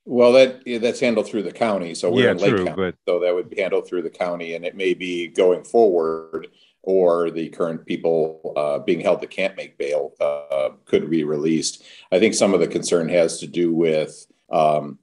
Well, 0.04 0.32
that 0.32 0.62
that's 0.80 1.00
handled 1.00 1.26
through 1.26 1.42
the 1.42 1.52
county. 1.52 1.94
So 1.94 2.10
we're 2.10 2.24
yeah, 2.24 2.30
in 2.30 2.38
Lake 2.38 2.50
true, 2.50 2.64
County, 2.64 2.76
but... 2.76 2.94
so 3.06 3.20
that 3.20 3.34
would 3.34 3.50
be 3.50 3.60
handled 3.60 3.86
through 3.86 4.02
the 4.02 4.10
county, 4.10 4.54
and 4.54 4.64
it 4.64 4.74
may 4.74 4.94
be 4.94 5.28
going 5.28 5.64
forward, 5.64 6.48
or 6.82 7.30
the 7.30 7.50
current 7.50 7.84
people 7.84 8.54
uh, 8.56 8.78
being 8.78 9.00
held 9.00 9.20
that 9.20 9.30
can't 9.30 9.56
make 9.56 9.76
bail 9.76 10.14
uh, 10.18 10.70
could 10.86 11.10
be 11.10 11.24
released. 11.24 11.84
I 12.10 12.18
think 12.18 12.32
some 12.32 12.54
of 12.54 12.60
the 12.60 12.68
concern 12.68 13.10
has 13.10 13.40
to 13.40 13.46
do 13.46 13.74
with 13.74 14.26
um, 14.50 14.98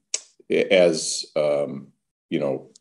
as 0.49 1.25
um, 1.35 1.89
you 2.29 2.39
know, 2.39 2.71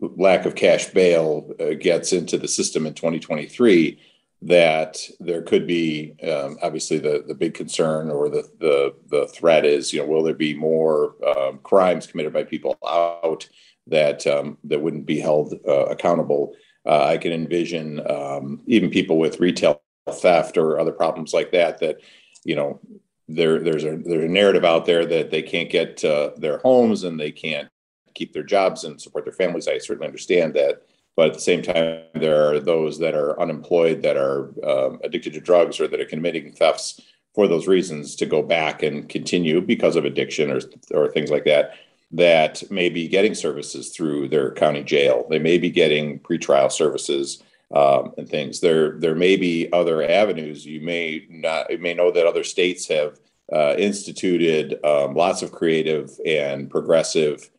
lack 0.00 0.46
of 0.46 0.54
cash 0.54 0.86
bail 0.86 1.52
uh, 1.60 1.74
gets 1.78 2.12
into 2.12 2.36
the 2.36 2.48
system 2.48 2.86
in 2.86 2.94
2023 2.94 4.00
that 4.42 4.98
there 5.18 5.42
could 5.42 5.66
be 5.66 6.14
um, 6.22 6.58
obviously 6.62 6.98
the 6.98 7.24
the 7.26 7.34
big 7.34 7.54
concern 7.54 8.10
or 8.10 8.28
the 8.28 8.48
the 8.58 8.94
the 9.08 9.26
threat 9.28 9.66
is 9.66 9.92
you 9.92 10.00
know 10.00 10.06
will 10.06 10.22
there 10.22 10.34
be 10.34 10.54
more 10.54 11.14
um, 11.36 11.58
crimes 11.62 12.06
committed 12.06 12.32
by 12.32 12.42
people 12.42 12.78
out 12.88 13.48
that 13.86 14.26
um, 14.26 14.56
that 14.64 14.80
wouldn't 14.80 15.06
be 15.06 15.20
held 15.20 15.54
uh, 15.66 15.86
accountable? 15.86 16.54
Uh, 16.86 17.04
i 17.04 17.18
can 17.18 17.30
envision 17.30 18.00
um, 18.10 18.62
even 18.66 18.88
people 18.88 19.18
with 19.18 19.38
retail 19.38 19.82
theft 20.10 20.56
or 20.56 20.80
other 20.80 20.92
problems 20.92 21.34
like 21.34 21.52
that 21.52 21.78
that 21.78 22.00
you 22.42 22.56
know 22.56 22.80
there 23.28 23.60
there's 23.60 23.84
a 23.84 23.98
there's 24.04 24.24
a 24.24 24.28
narrative 24.28 24.64
out 24.64 24.86
there 24.86 25.06
that 25.06 25.30
they 25.30 25.42
can't 25.42 25.70
get 25.70 26.02
uh, 26.04 26.30
their 26.38 26.58
homes 26.58 27.04
and 27.04 27.18
they 27.18 27.30
can't 27.30 27.68
keep 28.14 28.32
their 28.32 28.42
jobs 28.42 28.84
and 28.84 29.00
support 29.00 29.24
their 29.24 29.32
families. 29.32 29.68
I 29.68 29.78
certainly 29.78 30.06
understand 30.06 30.54
that 30.54 30.82
but 31.16 31.28
at 31.28 31.34
the 31.34 31.40
same 31.40 31.62
time, 31.62 32.02
there 32.14 32.50
are 32.50 32.60
those 32.60 32.98
that 32.98 33.14
are 33.14 33.40
unemployed, 33.40 34.02
that 34.02 34.16
are 34.16 34.50
um, 34.64 35.00
addicted 35.04 35.32
to 35.34 35.40
drugs, 35.40 35.80
or 35.80 35.88
that 35.88 36.00
are 36.00 36.06
committing 36.06 36.52
thefts 36.52 37.00
for 37.34 37.46
those 37.46 37.66
reasons 37.66 38.16
to 38.16 38.26
go 38.26 38.42
back 38.42 38.82
and 38.82 39.08
continue 39.08 39.60
because 39.60 39.96
of 39.96 40.04
addiction 40.04 40.50
or, 40.50 40.60
or 40.92 41.10
things 41.10 41.30
like 41.30 41.44
that, 41.44 41.74
that 42.10 42.62
may 42.70 42.88
be 42.88 43.06
getting 43.06 43.34
services 43.34 43.90
through 43.90 44.28
their 44.28 44.50
county 44.52 44.82
jail. 44.82 45.26
They 45.30 45.38
may 45.38 45.58
be 45.58 45.70
getting 45.70 46.18
pretrial 46.20 46.72
services 46.72 47.42
um, 47.72 48.12
and 48.18 48.28
things. 48.28 48.60
There, 48.60 48.98
there 48.98 49.14
may 49.14 49.36
be 49.36 49.72
other 49.72 50.02
avenues. 50.02 50.66
You 50.66 50.80
may 50.80 51.26
not, 51.30 51.70
you 51.70 51.78
may 51.78 51.94
know 51.94 52.10
that 52.10 52.26
other 52.26 52.42
states 52.42 52.88
have 52.88 53.20
uh, 53.52 53.74
instituted 53.78 54.84
um, 54.84 55.14
lots 55.14 55.42
of 55.42 55.52
creative 55.52 56.10
and 56.26 56.68
progressive 56.70 57.50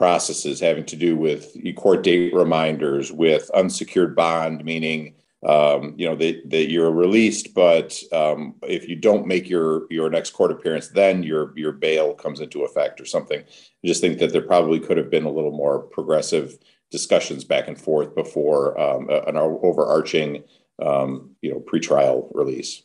processes 0.00 0.58
having 0.60 0.86
to 0.86 0.96
do 0.96 1.14
with 1.14 1.54
court 1.76 2.02
date 2.02 2.32
reminders, 2.32 3.12
with 3.12 3.50
unsecured 3.50 4.16
bond, 4.16 4.64
meaning 4.64 5.14
um, 5.46 5.92
you 5.98 6.08
know 6.08 6.16
that, 6.16 6.40
that 6.48 6.70
you're 6.70 6.90
released, 6.90 7.52
but 7.52 8.02
um, 8.10 8.54
if 8.62 8.88
you 8.88 8.96
don't 8.96 9.26
make 9.26 9.46
your 9.46 9.86
your 9.90 10.08
next 10.08 10.30
court 10.30 10.52
appearance, 10.52 10.88
then 10.88 11.22
your 11.22 11.52
your 11.54 11.72
bail 11.72 12.14
comes 12.14 12.40
into 12.40 12.64
effect 12.64 12.98
or 12.98 13.04
something. 13.04 13.40
I 13.40 13.86
just 13.86 14.00
think 14.00 14.18
that 14.20 14.32
there 14.32 14.40
probably 14.40 14.80
could 14.80 14.96
have 14.96 15.10
been 15.10 15.24
a 15.24 15.30
little 15.30 15.52
more 15.52 15.80
progressive 15.80 16.56
discussions 16.90 17.44
back 17.44 17.68
and 17.68 17.78
forth 17.78 18.14
before 18.14 18.80
um, 18.80 19.06
an 19.10 19.36
overarching 19.36 20.44
um, 20.80 21.36
you 21.42 21.52
know 21.52 21.60
pretrial 21.60 22.30
release. 22.34 22.84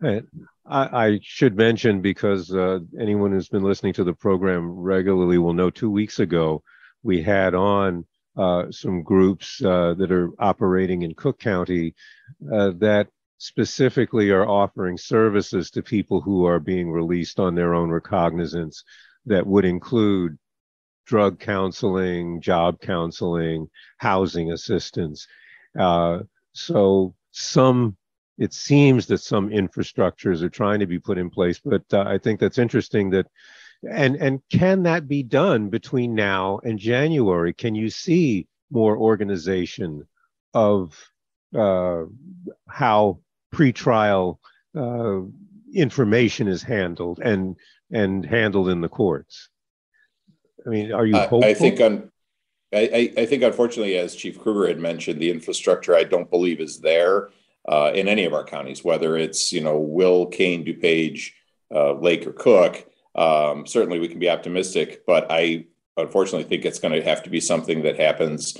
Right. 0.00 0.22
I, 0.64 1.06
I, 1.06 1.20
should 1.22 1.56
mention 1.56 2.00
because 2.00 2.54
uh, 2.54 2.78
anyone 3.00 3.32
who's 3.32 3.48
been 3.48 3.64
listening 3.64 3.94
to 3.94 4.04
the 4.04 4.12
program 4.12 4.70
regularly 4.70 5.38
will 5.38 5.54
know 5.54 5.70
two 5.70 5.90
weeks 5.90 6.20
ago 6.20 6.62
we 7.02 7.20
had 7.20 7.54
on 7.54 8.04
uh, 8.36 8.70
some 8.70 9.02
groups 9.02 9.60
uh, 9.64 9.94
that 9.94 10.12
are 10.12 10.30
operating 10.38 11.02
in 11.02 11.14
Cook 11.14 11.40
County 11.40 11.96
uh, 12.52 12.70
that 12.78 13.08
specifically 13.38 14.30
are 14.30 14.48
offering 14.48 14.96
services 14.96 15.70
to 15.70 15.82
people 15.82 16.20
who 16.20 16.44
are 16.44 16.60
being 16.60 16.92
released 16.92 17.40
on 17.40 17.56
their 17.56 17.74
own 17.74 17.90
recognizance 17.90 18.84
that 19.26 19.46
would 19.46 19.64
include 19.64 20.38
drug 21.06 21.40
counseling, 21.40 22.40
job 22.40 22.80
counseling, 22.80 23.68
housing 23.96 24.52
assistance. 24.52 25.26
Uh, 25.76 26.20
so 26.52 27.14
some 27.32 27.96
it 28.38 28.54
seems 28.54 29.06
that 29.06 29.18
some 29.18 29.50
infrastructures 29.50 30.42
are 30.42 30.48
trying 30.48 30.80
to 30.80 30.86
be 30.86 30.98
put 30.98 31.18
in 31.18 31.28
place, 31.28 31.58
but 31.58 31.82
uh, 31.92 32.04
I 32.06 32.18
think 32.18 32.38
that's 32.38 32.58
interesting 32.58 33.10
that 33.10 33.26
and 33.88 34.16
and 34.16 34.40
can 34.50 34.84
that 34.84 35.06
be 35.06 35.22
done 35.22 35.68
between 35.68 36.14
now 36.14 36.60
and 36.64 36.78
January? 36.78 37.52
Can 37.52 37.74
you 37.74 37.90
see 37.90 38.46
more 38.70 38.96
organization 38.96 40.06
of 40.54 40.96
uh, 41.56 42.04
how 42.68 43.20
pretrial 43.54 44.38
uh, 44.76 45.20
information 45.72 46.48
is 46.48 46.62
handled 46.62 47.20
and 47.20 47.56
and 47.90 48.24
handled 48.24 48.68
in 48.68 48.80
the 48.80 48.88
courts? 48.88 49.48
I 50.66 50.70
mean, 50.70 50.92
are 50.92 51.06
you 51.06 51.16
hopeful? 51.16 51.44
I 51.44 51.54
think 51.54 51.80
on 51.80 52.10
I, 52.72 53.12
I 53.16 53.26
think 53.26 53.42
unfortunately, 53.42 53.96
as 53.96 54.14
Chief 54.14 54.38
Kruger 54.38 54.68
had 54.68 54.78
mentioned, 54.78 55.20
the 55.20 55.30
infrastructure 55.30 55.94
I 55.94 56.04
don't 56.04 56.30
believe 56.30 56.60
is 56.60 56.80
there 56.80 57.30
uh, 57.66 57.92
in 57.94 58.08
any 58.08 58.24
of 58.24 58.34
our 58.34 58.44
counties, 58.44 58.84
whether 58.84 59.16
it's 59.16 59.52
you 59.52 59.60
know 59.60 59.78
Will, 59.78 60.26
Kane, 60.26 60.64
DuPage, 60.64 61.32
uh, 61.74 61.94
Lake, 61.94 62.26
or 62.26 62.32
Cook. 62.32 62.86
Um, 63.14 63.66
certainly, 63.66 63.98
we 63.98 64.08
can 64.08 64.18
be 64.18 64.30
optimistic, 64.30 65.04
but 65.06 65.26
I 65.30 65.66
unfortunately 65.96 66.48
think 66.48 66.64
it's 66.64 66.78
going 66.78 66.94
to 66.94 67.02
have 67.02 67.22
to 67.24 67.30
be 67.30 67.40
something 67.40 67.82
that 67.82 67.98
happens 67.98 68.56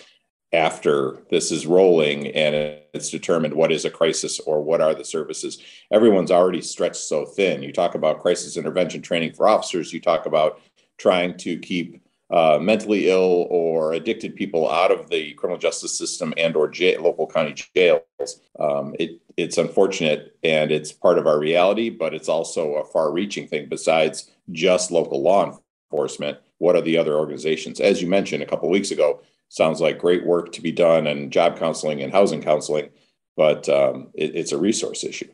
after 0.52 1.24
this 1.30 1.52
is 1.52 1.66
rolling 1.66 2.28
and 2.28 2.54
it's 2.94 3.10
determined 3.10 3.52
what 3.52 3.70
is 3.70 3.84
a 3.84 3.90
crisis 3.90 4.40
or 4.40 4.62
what 4.62 4.80
are 4.80 4.94
the 4.94 5.04
services. 5.04 5.62
Everyone's 5.92 6.30
already 6.30 6.62
stretched 6.62 6.96
so 6.96 7.26
thin. 7.26 7.62
You 7.62 7.72
talk 7.72 7.94
about 7.94 8.20
crisis 8.20 8.56
intervention 8.56 9.02
training 9.02 9.34
for 9.34 9.46
officers. 9.46 9.92
You 9.92 10.00
talk 10.00 10.24
about 10.24 10.60
trying 10.96 11.36
to 11.38 11.58
keep 11.58 12.00
uh, 12.30 12.58
mentally 12.60 13.08
ill 13.08 13.46
or 13.50 13.92
addicted 13.94 14.36
people 14.36 14.70
out 14.70 14.90
of 14.90 15.08
the 15.08 15.32
criminal 15.34 15.58
justice 15.58 15.96
system 15.96 16.34
and 16.36 16.56
or 16.56 16.68
jail, 16.68 17.02
local 17.02 17.26
county 17.26 17.54
jails. 17.74 18.40
Um, 18.58 18.94
it 18.98 19.20
it's 19.36 19.56
unfortunate 19.56 20.36
and 20.42 20.72
it's 20.72 20.92
part 20.92 21.18
of 21.18 21.26
our 21.26 21.38
reality, 21.38 21.90
but 21.90 22.12
it's 22.12 22.28
also 22.28 22.74
a 22.74 22.84
far 22.84 23.12
reaching 23.12 23.46
thing 23.46 23.68
besides 23.68 24.30
just 24.50 24.90
local 24.90 25.22
law 25.22 25.58
enforcement. 25.90 26.38
What 26.58 26.74
are 26.74 26.82
the 26.82 26.98
other 26.98 27.14
organizations? 27.14 27.80
As 27.80 28.02
you 28.02 28.08
mentioned 28.08 28.42
a 28.42 28.46
couple 28.46 28.68
weeks 28.68 28.90
ago, 28.90 29.22
sounds 29.48 29.80
like 29.80 29.98
great 29.98 30.26
work 30.26 30.52
to 30.52 30.60
be 30.60 30.72
done 30.72 31.06
and 31.06 31.32
job 31.32 31.58
counseling 31.58 32.02
and 32.02 32.12
housing 32.12 32.42
counseling, 32.42 32.90
but 33.36 33.68
um, 33.68 34.08
it, 34.12 34.34
it's 34.34 34.52
a 34.52 34.58
resource 34.58 35.04
issue. 35.04 35.28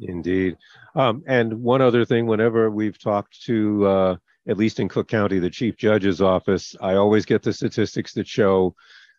Indeed. 0.00 0.56
Um, 0.94 1.22
and 1.26 1.62
one 1.62 1.82
other 1.82 2.04
thing, 2.04 2.26
whenever 2.26 2.70
we've 2.70 2.98
talked 2.98 3.42
to, 3.42 3.86
uh, 3.86 4.16
at 4.48 4.56
least 4.56 4.80
in 4.80 4.88
Cook 4.88 5.08
County, 5.08 5.38
the 5.38 5.50
chief 5.50 5.76
judge's 5.76 6.20
office, 6.20 6.74
I 6.80 6.94
always 6.94 7.24
get 7.24 7.42
the 7.42 7.52
statistics 7.52 8.14
that 8.14 8.26
show 8.26 8.74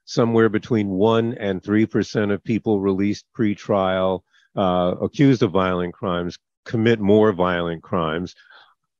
somewhere 0.06 0.50
between 0.50 0.90
1% 0.90 1.38
and 1.40 1.62
3% 1.62 2.34
of 2.34 2.44
people 2.44 2.82
released 2.82 3.26
pre-trial 3.34 4.24
uh, 4.56 4.96
accused 5.02 5.44
of 5.44 5.52
violent 5.52 5.94
crimes 5.94 6.38
commit 6.66 7.00
more 7.00 7.32
violent 7.32 7.84
crimes. 7.84 8.36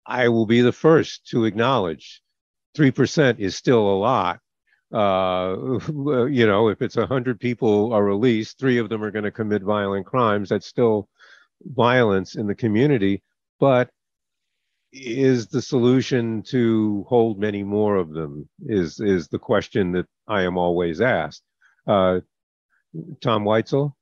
I 0.06 0.30
will 0.30 0.46
be 0.46 0.62
the 0.62 0.72
first 0.72 1.28
to 1.30 1.46
acknowledge 1.46 2.22
3% 2.78 3.40
is 3.40 3.56
still 3.56 3.88
a 3.88 3.98
lot. 3.98 4.40
Uh, 4.92 5.80
you 6.28 6.48
know, 6.48 6.70
if 6.70 6.82
it's 6.82 6.96
100 6.96 7.40
people 7.40 7.94
are 7.94 8.04
released, 8.04 8.60
three 8.60 8.78
of 8.78 8.90
them 8.90 9.04
are 9.04 9.12
going 9.12 9.26
to 9.26 9.32
commit 9.32 9.62
violent 9.62 10.06
crimes. 10.06 10.50
That's 10.50 10.68
still 10.68 11.08
violence 11.64 12.36
in 12.36 12.48
the 12.48 12.56
community. 12.56 13.22
But 13.60 13.90
is 14.94 15.48
the 15.48 15.62
solution 15.62 16.42
to 16.44 17.06
hold 17.08 17.40
many 17.40 17.64
more 17.64 17.96
of 17.96 18.14
them 18.14 18.48
is 18.66 19.00
is 19.00 19.28
the 19.30 19.40
question 19.40 19.92
that 19.94 20.06
I 20.28 20.44
am 20.44 20.58
always 20.58 21.02
asked. 21.02 21.44
Uh, 21.88 22.20
Tom 23.22 23.46
Weitzel? 23.46 23.94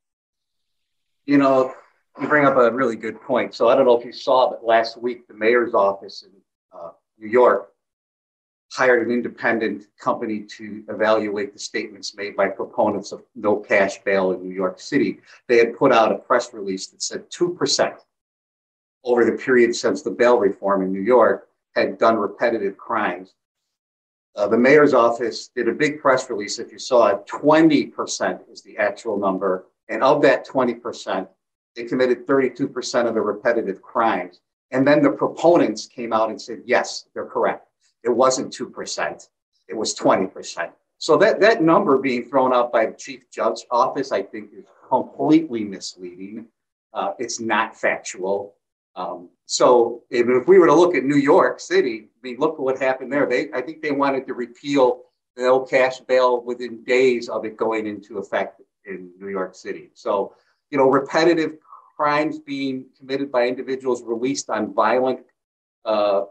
You 1.25 1.38
know, 1.38 1.74
you 2.19 2.27
bring 2.27 2.46
up 2.46 2.58
a 2.58 2.72
really 2.72 2.96
good 2.96 3.22
point. 3.22 3.53
So 3.53 3.69
I 3.69 3.75
don't 3.75 3.86
know 3.86 3.98
if 4.00 4.05
you 4.05 4.12
saw, 4.12 4.50
but 4.50 4.65
last 4.65 5.00
week 5.00 5.27
the 5.27 5.36
mayor's 5.36 5.74
office 5.74 6.24
in 6.24 6.31
uh, 6.74 6.91
New 7.19 7.29
York 7.29 7.72
hired 8.72 9.05
an 9.05 9.13
independent 9.13 9.86
company 10.00 10.41
to 10.41 10.84
evaluate 10.89 11.53
the 11.53 11.60
statements 11.60 12.15
made 12.15 12.36
by 12.36 12.48
proponents 12.48 13.12
of 13.12 13.24
no 13.36 13.58
cash 13.58 14.01
bail 14.03 14.31
in 14.31 14.48
New 14.48 14.53
York 14.53 14.79
City. 14.79 15.19
They 15.48 15.58
had 15.58 15.77
put 15.77 15.91
out 15.91 16.12
a 16.12 16.15
press 16.15 16.53
release 16.53 16.88
that 16.88 17.01
said 17.01 17.29
2% 17.31 17.98
over 19.03 19.25
the 19.25 19.38
period 19.38 19.75
since 19.75 20.01
the 20.01 20.12
bail 20.12 20.38
reform 20.38 20.82
in 20.82 20.91
New 20.91 21.01
York 21.01 21.48
had 21.75 21.98
done 21.98 22.18
repetitive 22.18 22.77
crimes. 22.77 23.34
Uh, 24.36 24.48
the 24.48 24.58
mayor's 24.58 24.94
office 24.94 25.50
did 25.56 25.68
a 25.68 25.74
big 25.74 26.00
press 26.00 26.29
release. 26.29 26.60
If 26.60 26.72
you 26.72 26.79
saw 26.79 27.08
it, 27.08 27.27
20% 27.27 28.39
is 28.51 28.62
the 28.62 28.77
actual 28.77 29.18
number. 29.18 29.65
And 29.89 30.03
of 30.03 30.22
that 30.22 30.48
20%, 30.48 31.27
they 31.75 31.84
committed 31.84 32.27
32% 32.27 33.08
of 33.08 33.13
the 33.13 33.22
repetitive 33.22 33.82
crimes. 33.82 34.41
And 34.72 34.88
then 34.88 35.01
the 35.01 35.12
proponents 35.12 35.88
came 35.88 36.13
out 36.13 36.29
and 36.29 36.41
said, 36.41 36.62
yes, 36.65 37.06
they're 37.13 37.25
correct. 37.25 37.68
It 38.03 38.10
wasn't 38.10 38.53
2%, 38.53 39.27
it 39.68 39.75
was 39.75 39.96
20%. 39.96 40.72
So 41.00 41.18
that, 41.18 41.39
that 41.39 41.62
number 41.62 41.98
being 41.98 42.25
thrown 42.25 42.53
out 42.53 42.72
by 42.72 42.86
the 42.86 42.94
chief 42.94 43.29
judge's 43.32 43.65
office, 43.72 44.12
I 44.12 44.22
think, 44.22 44.51
is 44.53 44.65
completely 44.88 45.63
misleading. 45.63 46.48
Uh, 46.94 47.13
it's 47.20 47.39
not 47.39 47.75
factual. 47.75 48.56
Um, 49.00 49.29
so 49.46 50.03
if, 50.10 50.46
we 50.46 50.60
were 50.60 50.68
to 50.68 50.74
look 50.74 50.94
at 50.94 51.06
New 51.06 51.15
York 51.15 51.62
City, 51.62 52.10
I 52.13 52.20
mean, 52.22 52.38
look 52.38 52.56
at 52.56 52.60
what 52.60 52.79
happened 52.79 53.13
there. 53.13 53.25
They, 53.25 53.50
I 53.53 53.62
think 53.62 53.82
they 53.82 53.91
wanted 53.91 54.27
to 54.27 54.34
repeal 54.34 55.03
the 55.38 55.44
no 55.44 55.62
cash 55.62 56.01
bail 56.01 56.44
within 56.44 56.84
days 56.84 57.29
of 57.29 57.46
it 57.46 57.56
going 57.56 57.88
into 57.88 58.18
effect 58.18 58.62
in 58.86 59.12
New 59.18 59.29
York 59.29 59.56
City. 59.56 59.89
So, 59.94 60.34
you 60.70 60.77
know, 60.77 60.89
repetitive 60.89 61.60
crimes 61.96 62.39
being 62.39 62.88
committed 62.98 63.32
by 63.32 63.48
individuals 63.48 64.03
released 64.03 64.50
on 64.50 64.74
violent, 64.74 65.22
uh, 65.86 66.24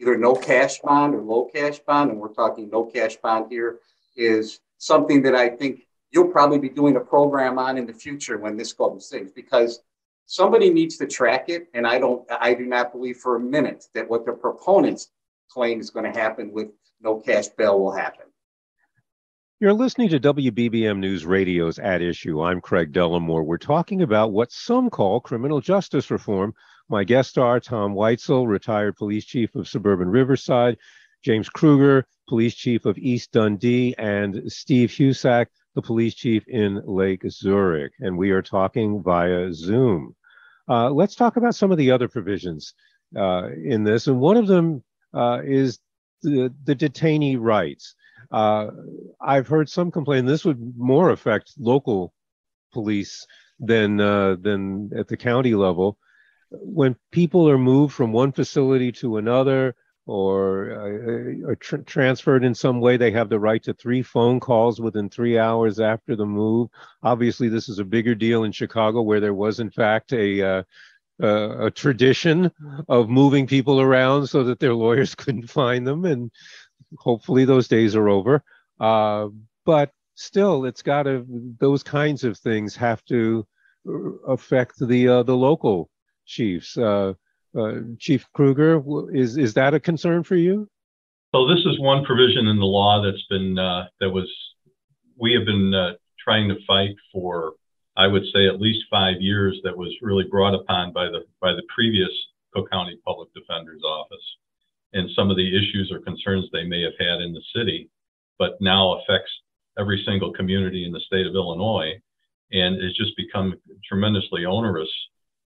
either 0.00 0.16
no 0.16 0.34
cash 0.34 0.78
bond 0.80 1.14
or 1.14 1.20
low 1.20 1.44
cash 1.44 1.78
bond, 1.80 2.10
and 2.10 2.18
we're 2.18 2.32
talking 2.32 2.70
no 2.70 2.84
cash 2.84 3.16
bond 3.16 3.46
here, 3.50 3.80
is 4.16 4.60
something 4.78 5.20
that 5.22 5.34
I 5.34 5.50
think 5.50 5.86
you'll 6.10 6.28
probably 6.28 6.58
be 6.58 6.70
doing 6.70 6.96
a 6.96 7.00
program 7.00 7.58
on 7.58 7.76
in 7.76 7.86
the 7.86 7.92
future 7.92 8.38
when 8.38 8.56
this 8.56 8.72
goes 8.72 9.08
things 9.10 9.30
because 9.30 9.82
somebody 10.28 10.70
needs 10.70 10.98
to 10.98 11.06
track 11.06 11.48
it. 11.48 11.68
And 11.74 11.86
I 11.86 11.98
don't, 11.98 12.24
I 12.30 12.54
do 12.54 12.66
not 12.66 12.92
believe 12.92 13.16
for 13.16 13.36
a 13.36 13.40
minute 13.40 13.86
that 13.94 14.08
what 14.08 14.26
the 14.26 14.32
proponents 14.32 15.10
claim 15.50 15.80
is 15.80 15.90
going 15.90 16.10
to 16.10 16.16
happen 16.16 16.52
with 16.52 16.68
no 17.00 17.18
cash 17.18 17.48
bail 17.48 17.80
will 17.80 17.92
happen. 17.92 18.26
You're 19.58 19.72
listening 19.72 20.10
to 20.10 20.20
WBBM 20.20 20.98
News 20.98 21.26
Radio's 21.26 21.80
At 21.80 22.00
Issue. 22.00 22.42
I'm 22.42 22.60
Craig 22.60 22.92
Dellimore. 22.92 23.44
We're 23.44 23.56
talking 23.56 24.02
about 24.02 24.30
what 24.30 24.52
some 24.52 24.88
call 24.88 25.20
criminal 25.20 25.60
justice 25.60 26.12
reform. 26.12 26.54
My 26.88 27.02
guests 27.02 27.36
are 27.38 27.58
Tom 27.58 27.94
Weitzel, 27.94 28.46
retired 28.46 28.96
police 28.96 29.24
chief 29.24 29.54
of 29.56 29.66
suburban 29.66 30.10
Riverside, 30.10 30.76
James 31.24 31.48
Kruger, 31.48 32.06
police 32.28 32.54
chief 32.54 32.84
of 32.84 32.98
East 32.98 33.32
Dundee, 33.32 33.94
and 33.98 34.42
Steve 34.46 34.90
Husak, 34.90 35.46
the 35.74 35.82
police 35.82 36.14
chief 36.14 36.46
in 36.46 36.80
Lake 36.84 37.22
Zurich. 37.28 37.92
And 37.98 38.16
we 38.16 38.30
are 38.30 38.42
talking 38.42 39.02
via 39.02 39.52
Zoom. 39.52 40.14
Uh, 40.68 40.90
let's 40.90 41.14
talk 41.14 41.36
about 41.36 41.54
some 41.54 41.72
of 41.72 41.78
the 41.78 41.90
other 41.90 42.08
provisions 42.08 42.74
uh, 43.16 43.48
in 43.64 43.84
this. 43.84 44.06
And 44.06 44.20
one 44.20 44.36
of 44.36 44.46
them 44.46 44.82
uh, 45.14 45.40
is 45.44 45.78
the, 46.22 46.52
the 46.64 46.74
detainee 46.74 47.38
rights. 47.38 47.94
Uh, 48.30 48.68
I've 49.20 49.48
heard 49.48 49.68
some 49.68 49.90
complain 49.90 50.26
this 50.26 50.44
would 50.44 50.74
more 50.76 51.10
affect 51.10 51.52
local 51.58 52.12
police 52.72 53.26
than 53.58 54.00
uh, 54.00 54.36
than 54.40 54.90
at 54.96 55.08
the 55.08 55.16
county 55.16 55.54
level. 55.54 55.96
When 56.50 56.96
people 57.12 57.48
are 57.48 57.58
moved 57.58 57.94
from 57.94 58.12
one 58.12 58.32
facility 58.32 58.92
to 58.92 59.16
another, 59.16 59.74
or 60.08 60.72
uh, 61.50 61.54
tr- 61.60 61.76
transferred 61.78 62.42
in 62.42 62.54
some 62.54 62.80
way, 62.80 62.96
they 62.96 63.10
have 63.10 63.28
the 63.28 63.38
right 63.38 63.62
to 63.62 63.74
three 63.74 64.02
phone 64.02 64.40
calls 64.40 64.80
within 64.80 65.10
three 65.10 65.38
hours 65.38 65.80
after 65.80 66.16
the 66.16 66.24
move. 66.24 66.70
Obviously, 67.02 67.50
this 67.50 67.68
is 67.68 67.78
a 67.78 67.84
bigger 67.84 68.14
deal 68.14 68.44
in 68.44 68.50
Chicago, 68.50 69.02
where 69.02 69.20
there 69.20 69.34
was, 69.34 69.60
in 69.60 69.70
fact, 69.70 70.14
a 70.14 70.42
uh, 70.42 70.62
uh, 71.22 71.66
a 71.66 71.70
tradition 71.70 72.50
of 72.88 73.10
moving 73.10 73.46
people 73.46 73.82
around 73.82 74.26
so 74.26 74.44
that 74.44 74.60
their 74.60 74.74
lawyers 74.74 75.14
couldn't 75.14 75.50
find 75.50 75.86
them, 75.86 76.06
and 76.06 76.30
hopefully 76.96 77.44
those 77.44 77.68
days 77.68 77.94
are 77.94 78.08
over. 78.08 78.42
Uh, 78.80 79.28
but 79.66 79.92
still, 80.14 80.64
it's 80.64 80.82
got 80.82 81.02
to 81.02 81.26
those 81.60 81.82
kinds 81.82 82.24
of 82.24 82.38
things 82.38 82.74
have 82.74 83.04
to 83.04 83.46
uh, 83.86 83.92
affect 84.26 84.78
the 84.78 85.06
uh, 85.06 85.22
the 85.22 85.36
local 85.36 85.90
chiefs. 86.24 86.78
Uh, 86.78 86.82
uh, 86.88 87.14
Chief 87.98 88.26
Kruger, 88.34 88.82
is 89.14 89.36
is 89.36 89.54
that 89.54 89.74
a 89.74 89.80
concern 89.80 90.22
for 90.22 90.36
you? 90.36 90.68
So 91.34 91.46
this 91.46 91.64
is 91.66 91.78
one 91.78 92.04
provision 92.04 92.46
in 92.46 92.58
the 92.58 92.64
law 92.64 93.02
that's 93.02 93.24
been 93.28 93.58
uh, 93.58 93.86
that 94.00 94.10
was 94.10 94.28
we 95.16 95.32
have 95.34 95.44
been 95.44 95.74
uh, 95.74 95.92
trying 96.22 96.48
to 96.48 96.56
fight 96.66 96.94
for. 97.12 97.54
I 97.96 98.06
would 98.06 98.22
say 98.32 98.46
at 98.46 98.60
least 98.60 98.86
five 98.90 99.20
years. 99.20 99.58
That 99.64 99.76
was 99.76 99.92
really 100.02 100.24
brought 100.30 100.54
upon 100.54 100.92
by 100.92 101.06
the 101.06 101.24
by 101.40 101.52
the 101.52 101.64
previous 101.74 102.10
Cook 102.54 102.70
County 102.70 102.98
Public 103.04 103.28
Defender's 103.34 103.82
Office, 103.82 104.26
and 104.92 105.10
some 105.16 105.30
of 105.30 105.36
the 105.36 105.48
issues 105.48 105.90
or 105.92 106.00
concerns 106.00 106.46
they 106.52 106.64
may 106.64 106.82
have 106.82 106.98
had 106.98 107.20
in 107.20 107.32
the 107.32 107.42
city, 107.54 107.90
but 108.38 108.60
now 108.60 108.98
affects 108.98 109.30
every 109.78 110.02
single 110.06 110.32
community 110.32 110.84
in 110.84 110.92
the 110.92 111.00
state 111.00 111.26
of 111.26 111.34
Illinois, 111.34 111.92
and 112.52 112.76
it's 112.76 112.96
just 112.96 113.16
become 113.16 113.54
tremendously 113.88 114.44
onerous 114.44 114.90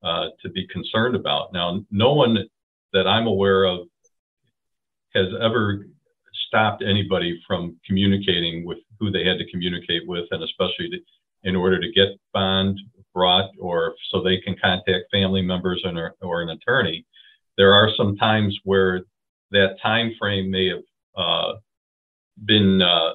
uh, 0.03 0.27
to 0.41 0.49
be 0.49 0.67
concerned 0.67 1.15
about. 1.15 1.53
Now, 1.53 1.83
no 1.91 2.13
one 2.13 2.38
that 2.93 3.07
I'm 3.07 3.27
aware 3.27 3.65
of 3.65 3.88
has 5.13 5.27
ever 5.41 5.88
stopped 6.47 6.83
anybody 6.83 7.41
from 7.47 7.77
communicating 7.85 8.65
with 8.65 8.79
who 8.99 9.12
they 9.12 9.25
had 9.25 9.38
to 9.38 9.49
communicate 9.51 10.07
with, 10.07 10.25
and 10.31 10.43
especially 10.43 10.89
to, 10.89 10.97
in 11.43 11.55
order 11.55 11.79
to 11.79 11.91
get 11.91 12.19
bond 12.33 12.79
brought 13.13 13.49
or 13.59 13.95
so 14.09 14.21
they 14.21 14.38
can 14.38 14.55
contact 14.62 15.05
family 15.12 15.41
members 15.41 15.81
or, 15.85 16.15
or 16.21 16.41
an 16.41 16.49
attorney. 16.49 17.05
There 17.57 17.73
are 17.73 17.89
some 17.97 18.15
times 18.17 18.57
where 18.63 19.01
that 19.51 19.77
time 19.81 20.13
frame 20.19 20.51
may 20.51 20.69
have 20.69 20.83
uh, 21.17 21.53
been 22.45 22.81
uh, 22.81 23.12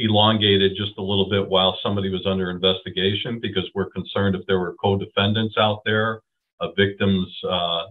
elongated 0.00 0.72
just 0.76 0.98
a 0.98 1.02
little 1.02 1.28
bit 1.28 1.48
while 1.48 1.78
somebody 1.82 2.10
was 2.10 2.26
under 2.26 2.50
investigation 2.50 3.38
because 3.40 3.68
we're 3.74 3.90
concerned 3.90 4.34
if 4.34 4.42
there 4.46 4.58
were 4.58 4.74
co-defendants 4.82 5.54
out 5.58 5.82
there, 5.84 6.22
a 6.60 6.68
victim's 6.76 7.28
uh, 7.48 7.84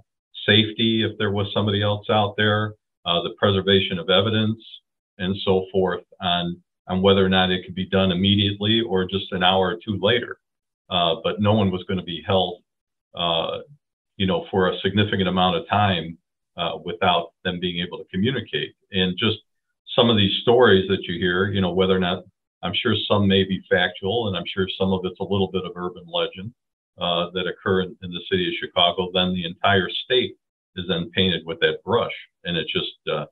safety 0.46 1.04
if 1.04 1.18
there 1.18 1.32
was 1.32 1.48
somebody 1.54 1.82
else 1.82 2.08
out 2.10 2.36
there, 2.36 2.74
uh, 3.06 3.22
the 3.22 3.36
preservation 3.38 4.00
of 4.00 4.10
evidence, 4.10 4.60
and 5.18 5.36
so 5.46 5.66
forth 5.72 6.04
on 6.22 6.62
on 6.88 7.04
whether 7.04 7.24
or 7.24 7.30
not 7.30 7.52
it 7.52 7.64
could 7.64 7.76
be 7.76 7.88
done 7.88 8.12
immediately 8.12 8.82
or 8.82 9.06
just 9.06 9.32
an 9.32 9.44
hour 9.44 9.68
or 9.68 9.76
two 9.86 10.00
later. 10.02 10.40
Uh, 10.90 11.16
but 11.24 11.40
no 11.40 11.54
one 11.54 11.70
was 11.70 11.84
going 11.88 12.00
to 12.00 12.04
be 12.04 12.24
held, 12.26 12.64
uh, 13.14 13.60
you 14.18 14.26
know, 14.26 14.48
for 14.50 14.70
a 14.70 14.80
significant 14.80 15.30
amount 15.30 15.56
of 15.56 15.70
time 15.70 16.18
uh, 16.58 16.72
without 16.84 17.34
them 17.44 17.60
being 17.60 17.86
able 17.86 18.00
to 18.00 18.06
communicate. 18.12 18.74
And 18.92 19.16
just 19.20 19.38
some 20.00 20.10
of 20.10 20.18
these 20.18 20.42
stories 20.42 20.88
that 20.88 21.04
you 21.04 21.20
hear, 21.20 21.50
you 21.50 21.62
know, 21.62 21.74
whether 21.74 21.96
or 21.96 22.00
not 22.00 22.24
I'm 22.64 22.74
sure 22.74 22.96
some 23.08 23.28
may 23.28 23.44
be 23.44 23.62
factual, 23.70 24.28
and 24.28 24.38
I'm 24.38 24.48
sure 24.54 24.68
some 24.78 24.94
of 24.94 25.02
it's 25.04 25.20
a 25.20 25.24
little 25.24 25.50
bit 25.52 25.66
of 25.66 25.72
urban 25.76 26.06
legend 26.08 26.54
uh, 27.00 27.30
that 27.34 27.48
occur 27.48 27.82
in, 27.82 27.96
in, 28.04 28.12
the 28.12 28.22
city 28.30 28.48
of 28.48 28.54
Chicago. 28.60 29.10
Then 29.14 29.34
the 29.34 29.46
entire 29.46 29.90
state 30.06 30.36
is 30.76 30.86
then 30.88 31.10
painted 31.16 31.46
with 31.46 31.60
that 31.62 31.84
brush, 31.86 32.14
and 32.44 32.58
it's 32.58 32.72
just 32.72 32.92
uh, 33.12 33.26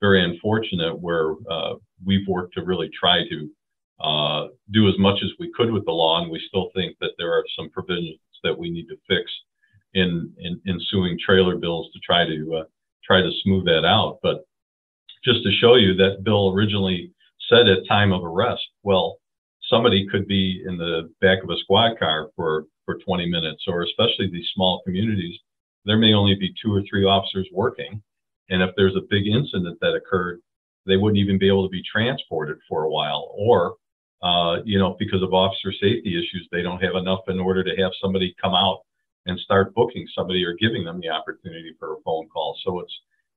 very 0.00 0.22
unfortunate 0.24 0.98
where 0.98 1.34
uh, 1.50 1.74
we've 2.04 2.26
worked 2.26 2.54
to 2.54 2.64
really 2.64 2.90
try 2.98 3.22
to 3.28 3.50
uh, 4.02 4.48
do 4.72 4.88
as 4.88 4.98
much 4.98 5.18
as 5.22 5.30
we 5.38 5.52
could 5.54 5.70
with 5.70 5.84
the 5.84 5.92
law, 5.92 6.22
and 6.22 6.30
we 6.30 6.42
still 6.48 6.70
think 6.74 6.96
that 7.00 7.12
there 7.18 7.32
are 7.32 7.44
some 7.56 7.70
provisions 7.70 8.18
that 8.42 8.58
we 8.58 8.70
need 8.70 8.86
to 8.88 8.96
fix 9.08 9.30
in 9.92 10.32
in 10.38 10.60
ensuing 10.66 11.18
trailer 11.18 11.56
bills 11.56 11.88
to 11.92 12.00
try 12.00 12.24
to 12.24 12.60
uh, 12.60 12.64
try 13.04 13.20
to 13.20 13.30
smooth 13.42 13.66
that 13.66 13.84
out. 13.84 14.18
But 14.22 14.44
just 15.24 15.42
to 15.42 15.50
show 15.60 15.74
you 15.74 15.94
that 15.94 16.24
bill 16.24 16.52
originally 16.52 17.12
said 17.48 17.68
at 17.68 17.86
time 17.88 18.12
of 18.12 18.24
arrest, 18.24 18.62
well, 18.82 19.18
somebody 19.68 20.06
could 20.10 20.26
be 20.26 20.62
in 20.66 20.76
the 20.76 21.10
back 21.20 21.42
of 21.42 21.50
a 21.50 21.58
squad 21.58 21.98
car 21.98 22.30
for 22.36 22.64
for 22.84 22.98
20 22.98 23.26
minutes, 23.30 23.64
or 23.68 23.82
especially 23.82 24.28
these 24.30 24.48
small 24.54 24.82
communities, 24.84 25.38
there 25.84 25.98
may 25.98 26.12
only 26.12 26.34
be 26.34 26.52
two 26.62 26.74
or 26.74 26.82
three 26.88 27.04
officers 27.04 27.48
working, 27.52 28.02
and 28.48 28.62
if 28.62 28.70
there's 28.76 28.96
a 28.96 29.06
big 29.08 29.26
incident 29.26 29.78
that 29.80 29.94
occurred, 29.94 30.40
they 30.86 30.96
wouldn't 30.96 31.18
even 31.18 31.38
be 31.38 31.46
able 31.46 31.64
to 31.64 31.70
be 31.70 31.82
transported 31.82 32.58
for 32.68 32.84
a 32.84 32.90
while, 32.90 33.32
or 33.36 33.76
uh, 34.22 34.56
you 34.64 34.78
know, 34.78 34.96
because 34.98 35.22
of 35.22 35.32
officer 35.32 35.72
safety 35.72 36.18
issues, 36.18 36.46
they 36.52 36.62
don't 36.62 36.82
have 36.82 36.94
enough 36.94 37.20
in 37.28 37.40
order 37.40 37.64
to 37.64 37.76
have 37.82 37.92
somebody 38.02 38.34
come 38.42 38.54
out 38.54 38.80
and 39.26 39.38
start 39.40 39.74
booking 39.74 40.06
somebody 40.14 40.44
or 40.44 40.54
giving 40.54 40.84
them 40.84 41.00
the 41.00 41.08
opportunity 41.08 41.74
for 41.78 41.94
a 41.94 42.00
phone 42.04 42.28
call. 42.28 42.56
So 42.64 42.80
it's 42.80 42.92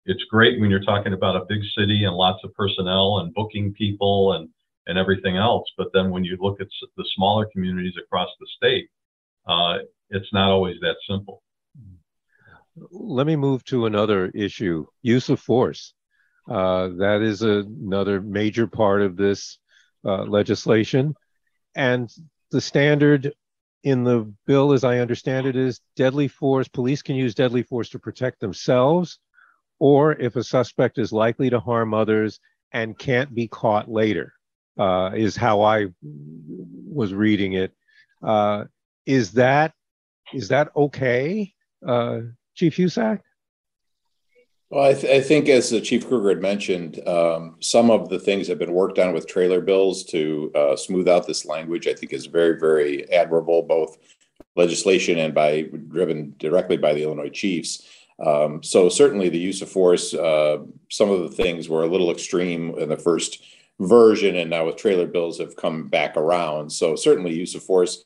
it's 0.06 0.24
great 0.26 0.60
when 0.60 0.70
you're 0.70 0.84
talking 0.84 1.14
about 1.14 1.36
a 1.36 1.46
big 1.48 1.62
city 1.78 2.04
and 2.04 2.16
lots 2.16 2.44
of 2.44 2.54
personnel 2.54 3.20
and 3.20 3.34
booking 3.34 3.74
people 3.74 4.34
and 4.34 4.50
and 4.88 4.98
everything 4.98 5.38
else. 5.38 5.66
But 5.78 5.88
then 5.94 6.12
when 6.12 6.26
you 6.26 6.38
look 6.42 6.60
at 6.60 6.68
the 6.98 7.06
smaller 7.16 7.48
communities 7.54 7.94
across 7.98 8.30
the 8.40 8.48
state, 8.58 8.90
uh, 9.48 9.78
it's 10.10 10.34
not 10.34 10.50
always 10.50 10.78
that 10.82 10.98
simple. 11.10 11.42
Let 12.92 13.28
me 13.28 13.36
move 13.36 13.64
to 13.66 13.86
another 13.86 14.28
issue: 14.30 14.86
use 15.02 15.30
of 15.30 15.40
force. 15.40 15.94
Uh, 16.50 16.90
that 16.98 17.22
is 17.22 17.42
another 17.42 18.20
major 18.20 18.68
part 18.68 19.02
of 19.02 19.16
this 19.16 19.60
uh, 20.04 20.24
legislation, 20.24 21.16
and 21.76 22.12
the 22.52 22.60
standard 22.60 23.34
in 23.84 24.04
the 24.04 24.34
bill, 24.46 24.74
as 24.74 24.84
I 24.84 25.00
understand 25.00 25.46
it, 25.46 25.56
is 25.56 25.82
deadly 25.96 26.28
force. 26.28 26.68
Police 26.68 27.02
can 27.02 27.16
use 27.16 27.36
deadly 27.36 27.64
force 27.64 27.90
to 27.90 28.00
protect 28.00 28.40
themselves, 28.40 29.20
or 29.80 30.14
if 30.14 30.36
a 30.36 30.44
suspect 30.44 30.98
is 30.98 31.12
likely 31.12 31.50
to 31.50 31.60
harm 31.60 31.94
others 31.94 32.40
and 32.72 32.98
can't 32.98 33.34
be 33.34 33.48
caught 33.48 33.90
later, 33.90 34.34
uh, 34.78 35.12
is 35.16 35.36
how 35.36 35.62
I 35.62 35.88
was 36.04 37.14
reading 37.14 37.54
it. 37.54 37.74
Uh, 38.22 38.66
is 39.06 39.34
that 39.34 39.74
is 40.34 40.48
that 40.48 40.70
okay, 40.76 41.54
uh, 41.86 42.20
Chief 42.56 42.76
Husak? 42.76 43.20
Well, 44.70 44.86
I, 44.90 44.94
th- 44.94 45.14
I, 45.14 45.22
think 45.22 45.50
as 45.50 45.70
the 45.70 45.80
Chief 45.80 46.08
Kruger 46.08 46.30
had 46.30 46.42
mentioned, 46.42 47.08
um, 47.08 47.58
some 47.60 47.92
of 47.92 48.10
the 48.10 48.18
things 48.18 48.48
have 48.48 48.58
been 48.58 48.74
worked 48.74 48.98
on 48.98 49.14
with 49.14 49.28
trailer 49.28 49.62
bills 49.62 50.04
to 50.06 50.52
uh, 50.56 50.76
smooth 50.76 51.08
out 51.08 51.28
this 51.28 51.46
language. 51.46 51.88
I 51.88 51.94
think 51.94 52.12
is 52.12 52.26
very, 52.26 52.60
very 52.60 53.08
admirable, 53.12 53.62
both 53.62 54.00
legislation 54.56 55.20
and 55.20 55.34
by 55.34 55.70
driven 55.90 56.34
directly 56.40 56.78
by 56.78 56.94
the 56.94 57.04
Illinois 57.04 57.30
chiefs. 57.30 57.88
Um, 58.26 58.64
so 58.64 58.90
certainly 58.90 59.30
the 59.30 59.38
use 59.38 59.62
of 59.62 59.70
force, 59.70 60.14
uh, 60.14 60.60
some 60.90 61.12
of 61.12 61.22
the 61.22 61.36
things 61.36 61.68
were 61.68 61.84
a 61.84 61.88
little 61.88 62.12
extreme 62.12 62.78
in 62.78 62.90
the 62.90 62.98
first 62.98 63.44
version, 63.80 64.38
and 64.38 64.50
now 64.50 64.66
with 64.66 64.78
trailer 64.78 65.08
bills 65.08 65.40
have 65.40 65.56
come 65.56 65.90
back 65.90 66.16
around. 66.16 66.72
So 66.72 66.96
certainly 66.96 67.34
use 67.34 67.56
of 67.56 67.64
force 67.64 68.06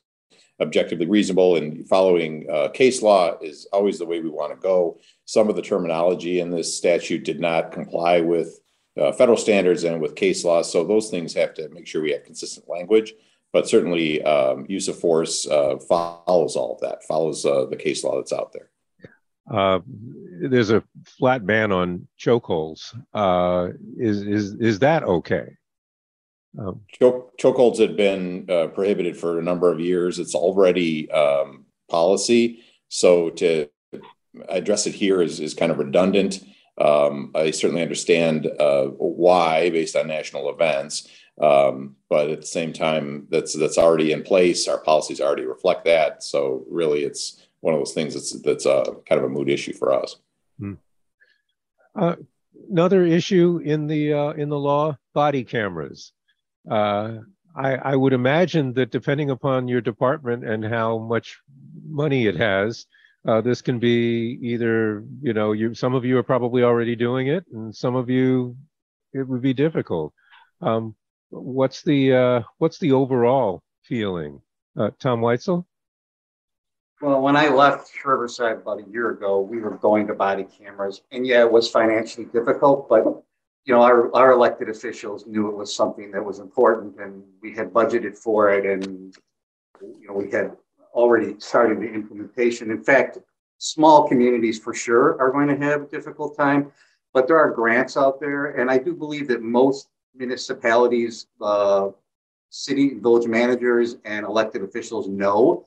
objectively 0.60 1.06
reasonable 1.06 1.56
and 1.56 1.88
following 1.88 2.46
uh, 2.50 2.68
case 2.68 3.00
law 3.00 3.38
is 3.40 3.66
always 3.72 3.98
the 3.98 4.06
way 4.06 4.20
we 4.20 4.30
want 4.30 4.52
to 4.52 4.60
go. 4.60 4.98
Some 5.24 5.48
of 5.48 5.56
the 5.56 5.62
terminology 5.62 6.40
in 6.40 6.50
this 6.50 6.76
statute 6.76 7.24
did 7.24 7.40
not 7.40 7.70
comply 7.70 8.20
with 8.20 8.58
uh, 9.00 9.12
federal 9.12 9.36
standards 9.36 9.84
and 9.84 10.00
with 10.00 10.16
case 10.16 10.44
law. 10.44 10.62
So 10.62 10.84
those 10.84 11.10
things 11.10 11.32
have 11.34 11.54
to 11.54 11.68
make 11.68 11.86
sure 11.86 12.02
we 12.02 12.10
have 12.12 12.24
consistent 12.24 12.68
language. 12.68 13.14
But 13.52 13.68
certainly, 13.68 14.22
um, 14.24 14.66
use 14.68 14.88
of 14.88 14.98
force 14.98 15.46
uh, 15.46 15.78
follows 15.78 16.54
all 16.54 16.74
of 16.74 16.80
that, 16.80 17.04
follows 17.04 17.46
uh, 17.46 17.64
the 17.66 17.76
case 17.76 18.04
law 18.04 18.16
that's 18.16 18.32
out 18.32 18.52
there. 18.52 18.68
Uh, 19.52 19.80
there's 20.40 20.70
a 20.70 20.82
flat 21.04 21.46
ban 21.46 21.72
on 21.72 22.06
chokeholds. 22.18 22.94
Uh, 23.14 23.70
is 23.96 24.22
is 24.22 24.54
is 24.54 24.78
that 24.80 25.02
okay? 25.04 25.56
Um, 26.58 26.80
Choke, 26.88 27.36
chokeholds 27.38 27.78
had 27.78 27.96
been 27.96 28.46
uh, 28.48 28.68
prohibited 28.68 29.16
for 29.16 29.38
a 29.38 29.42
number 29.42 29.70
of 29.70 29.80
years. 29.80 30.18
It's 30.18 30.34
already 30.34 31.10
um, 31.10 31.66
policy. 31.90 32.64
So 32.88 33.30
to 33.30 33.68
address 34.48 34.86
it 34.86 34.94
here 34.94 35.20
is, 35.22 35.40
is 35.40 35.54
kind 35.54 35.70
of 35.70 35.78
redundant. 35.78 36.40
Um, 36.78 37.32
I 37.34 37.50
certainly 37.50 37.82
understand 37.82 38.46
uh, 38.46 38.86
why 38.86 39.70
based 39.70 39.96
on 39.96 40.06
national 40.06 40.48
events. 40.50 41.08
Um, 41.40 41.96
but 42.08 42.30
at 42.30 42.40
the 42.40 42.46
same 42.46 42.72
time, 42.72 43.26
that's 43.30 43.56
that's 43.56 43.78
already 43.78 44.12
in 44.12 44.22
place. 44.22 44.66
Our 44.66 44.78
policies 44.78 45.20
already 45.20 45.44
reflect 45.44 45.84
that. 45.84 46.22
So 46.22 46.64
really, 46.68 47.04
it's 47.04 47.46
one 47.60 47.74
of 47.74 47.80
those 47.80 47.92
things 47.92 48.14
that's 48.14 48.40
that's 48.42 48.66
uh, 48.66 48.84
kind 49.08 49.20
of 49.20 49.24
a 49.24 49.28
mood 49.28 49.48
issue 49.48 49.72
for 49.72 49.92
us. 49.92 50.16
Hmm. 50.58 50.74
Uh, 51.94 52.16
another 52.70 53.04
issue 53.04 53.60
in 53.64 53.86
the 53.86 54.12
uh, 54.12 54.30
in 54.30 54.48
the 54.48 54.58
law: 54.58 54.96
body 55.14 55.44
cameras. 55.44 56.12
Uh, 56.70 57.18
I, 57.56 57.74
I, 57.76 57.96
would 57.96 58.12
imagine 58.12 58.74
that 58.74 58.90
depending 58.90 59.30
upon 59.30 59.68
your 59.68 59.80
department 59.80 60.44
and 60.44 60.62
how 60.64 60.98
much 60.98 61.40
money 61.88 62.26
it 62.26 62.36
has, 62.36 62.84
uh, 63.26 63.40
this 63.40 63.62
can 63.62 63.78
be 63.78 64.38
either 64.42 65.02
you 65.22 65.32
know 65.32 65.52
you 65.52 65.74
some 65.74 65.94
of 65.94 66.04
you 66.04 66.18
are 66.18 66.22
probably 66.22 66.62
already 66.62 66.94
doing 66.94 67.28
it, 67.28 67.44
and 67.52 67.74
some 67.74 67.96
of 67.96 68.08
you 68.10 68.56
it 69.12 69.26
would 69.26 69.42
be 69.42 69.54
difficult. 69.54 70.12
Um, 70.60 70.94
what's 71.30 71.82
the 71.82 72.44
what's 72.58 72.78
the 72.78 72.92
overall 72.92 73.62
feeling, 73.82 74.40
Tom 74.76 75.20
Weitzel? 75.20 75.64
Well, 77.00 77.20
when 77.20 77.36
I 77.36 77.48
left 77.48 77.92
Riverside 78.04 78.56
about 78.56 78.80
a 78.80 78.90
year 78.90 79.10
ago, 79.10 79.40
we 79.40 79.60
were 79.60 79.76
going 79.76 80.08
to 80.08 80.14
body 80.14 80.44
cameras, 80.44 81.02
and 81.12 81.24
yeah, 81.24 81.40
it 81.40 81.52
was 81.52 81.70
financially 81.70 82.26
difficult, 82.26 82.88
but 82.88 83.22
you 83.68 83.74
know, 83.74 83.82
our, 83.82 84.14
our 84.16 84.32
elected 84.32 84.70
officials 84.70 85.26
knew 85.26 85.48
it 85.48 85.54
was 85.54 85.74
something 85.74 86.10
that 86.10 86.24
was 86.24 86.38
important 86.38 86.98
and 86.98 87.22
we 87.42 87.54
had 87.54 87.70
budgeted 87.70 88.16
for 88.16 88.50
it 88.50 88.64
and, 88.64 89.14
you 89.82 90.08
know, 90.08 90.14
we 90.14 90.30
had 90.30 90.56
already 90.94 91.38
started 91.38 91.78
the 91.78 91.92
implementation. 91.92 92.70
In 92.70 92.82
fact, 92.82 93.18
small 93.58 94.08
communities 94.08 94.58
for 94.58 94.72
sure 94.72 95.20
are 95.20 95.30
going 95.30 95.48
to 95.48 95.56
have 95.66 95.82
a 95.82 95.86
difficult 95.86 96.34
time, 96.34 96.72
but 97.12 97.28
there 97.28 97.38
are 97.38 97.50
grants 97.50 97.98
out 97.98 98.18
there. 98.20 98.52
And 98.58 98.70
I 98.70 98.78
do 98.78 98.94
believe 98.94 99.28
that 99.28 99.42
most 99.42 99.88
municipalities, 100.16 101.26
uh, 101.42 101.90
city, 102.48 102.92
and 102.92 103.02
village 103.02 103.26
managers, 103.26 103.96
and 104.06 104.24
elected 104.24 104.62
officials 104.62 105.08
know 105.08 105.66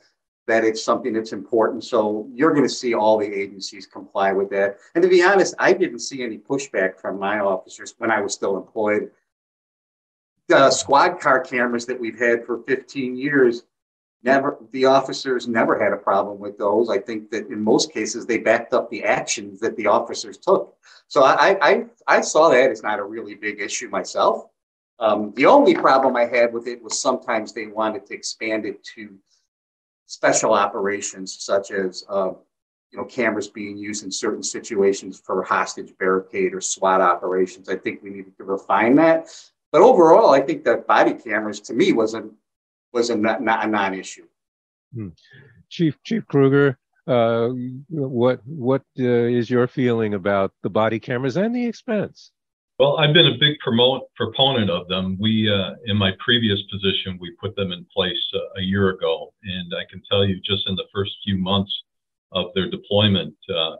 that 0.51 0.65
it's 0.65 0.83
something 0.83 1.13
that's 1.13 1.31
important. 1.31 1.81
So 1.81 2.27
you're 2.33 2.51
going 2.51 2.67
to 2.67 2.69
see 2.69 2.93
all 2.93 3.17
the 3.17 3.25
agencies 3.25 3.87
comply 3.87 4.33
with 4.33 4.49
that. 4.49 4.77
And 4.95 5.01
to 5.01 5.07
be 5.07 5.23
honest, 5.23 5.55
I 5.57 5.71
didn't 5.71 5.99
see 5.99 6.23
any 6.23 6.37
pushback 6.37 6.99
from 6.99 7.17
my 7.17 7.39
officers 7.39 7.95
when 7.99 8.11
I 8.11 8.19
was 8.19 8.33
still 8.33 8.57
employed. 8.57 9.11
The 10.49 10.69
squad 10.69 11.21
car 11.21 11.39
cameras 11.39 11.85
that 11.85 11.97
we've 11.97 12.19
had 12.19 12.45
for 12.45 12.63
15 12.63 13.15
years, 13.15 13.63
never 14.23 14.57
the 14.71 14.83
officers 14.85 15.47
never 15.47 15.81
had 15.81 15.93
a 15.93 15.97
problem 15.97 16.37
with 16.37 16.57
those. 16.57 16.89
I 16.89 16.97
think 16.97 17.31
that 17.31 17.47
in 17.47 17.63
most 17.63 17.93
cases 17.93 18.25
they 18.25 18.37
backed 18.37 18.73
up 18.73 18.89
the 18.89 19.05
actions 19.05 19.61
that 19.61 19.77
the 19.77 19.87
officers 19.87 20.37
took. 20.37 20.75
So 21.07 21.23
I 21.23 21.57
I, 21.61 21.85
I 22.07 22.19
saw 22.19 22.49
that 22.49 22.71
as 22.71 22.83
not 22.83 22.99
a 22.99 23.03
really 23.03 23.35
big 23.35 23.61
issue 23.61 23.87
myself. 23.87 24.47
Um, 24.99 25.31
the 25.37 25.45
only 25.45 25.75
problem 25.75 26.17
I 26.17 26.25
had 26.25 26.53
with 26.53 26.67
it 26.67 26.83
was 26.83 26.99
sometimes 26.99 27.53
they 27.53 27.67
wanted 27.67 28.05
to 28.07 28.13
expand 28.13 28.65
it 28.65 28.83
to 28.95 29.17
special 30.11 30.53
operations 30.53 31.37
such 31.39 31.71
as 31.71 32.03
uh, 32.09 32.31
you 32.91 32.97
know 32.97 33.05
cameras 33.05 33.47
being 33.47 33.77
used 33.77 34.03
in 34.03 34.11
certain 34.11 34.43
situations 34.43 35.21
for 35.25 35.41
hostage 35.41 35.93
barricade 35.97 36.53
or 36.53 36.59
SWAT 36.59 36.99
operations. 36.99 37.69
I 37.69 37.77
think 37.77 38.03
we 38.03 38.09
needed 38.09 38.35
to 38.37 38.43
refine 38.43 38.95
that. 38.95 39.29
But 39.71 39.81
overall, 39.81 40.31
I 40.31 40.41
think 40.41 40.65
that 40.65 40.85
body 40.85 41.13
cameras 41.13 41.61
to 41.61 41.73
me 41.73 41.93
was 41.93 42.13
a 42.13 42.29
was 42.91 43.09
a, 43.09 43.15
not, 43.15 43.41
a 43.41 43.67
non-issue. 43.67 44.27
Hmm. 44.93 45.09
Chief 45.69 45.97
Chief 46.03 46.27
Kruger, 46.27 46.77
uh, 47.07 47.47
what 47.87 48.41
what 48.45 48.81
uh, 48.99 49.03
is 49.39 49.49
your 49.49 49.67
feeling 49.67 50.13
about 50.13 50.51
the 50.61 50.69
body 50.69 50.99
cameras 50.99 51.37
and 51.37 51.55
the 51.55 51.65
expense? 51.65 52.31
Well, 52.81 52.97
I've 52.97 53.13
been 53.13 53.27
a 53.27 53.37
big 53.39 53.59
promote, 53.59 54.11
proponent 54.15 54.71
of 54.71 54.87
them. 54.87 55.15
We, 55.19 55.47
uh, 55.47 55.75
in 55.85 55.95
my 55.95 56.13
previous 56.17 56.59
position, 56.63 57.19
we 57.21 57.29
put 57.39 57.55
them 57.55 57.71
in 57.71 57.85
place 57.95 58.17
uh, 58.33 58.39
a 58.57 58.63
year 58.63 58.89
ago, 58.89 59.35
and 59.43 59.71
I 59.75 59.85
can 59.87 60.01
tell 60.09 60.25
you, 60.25 60.41
just 60.43 60.67
in 60.67 60.73
the 60.73 60.87
first 60.91 61.11
few 61.23 61.37
months 61.37 61.71
of 62.31 62.47
their 62.55 62.71
deployment, 62.71 63.35
uh, 63.55 63.75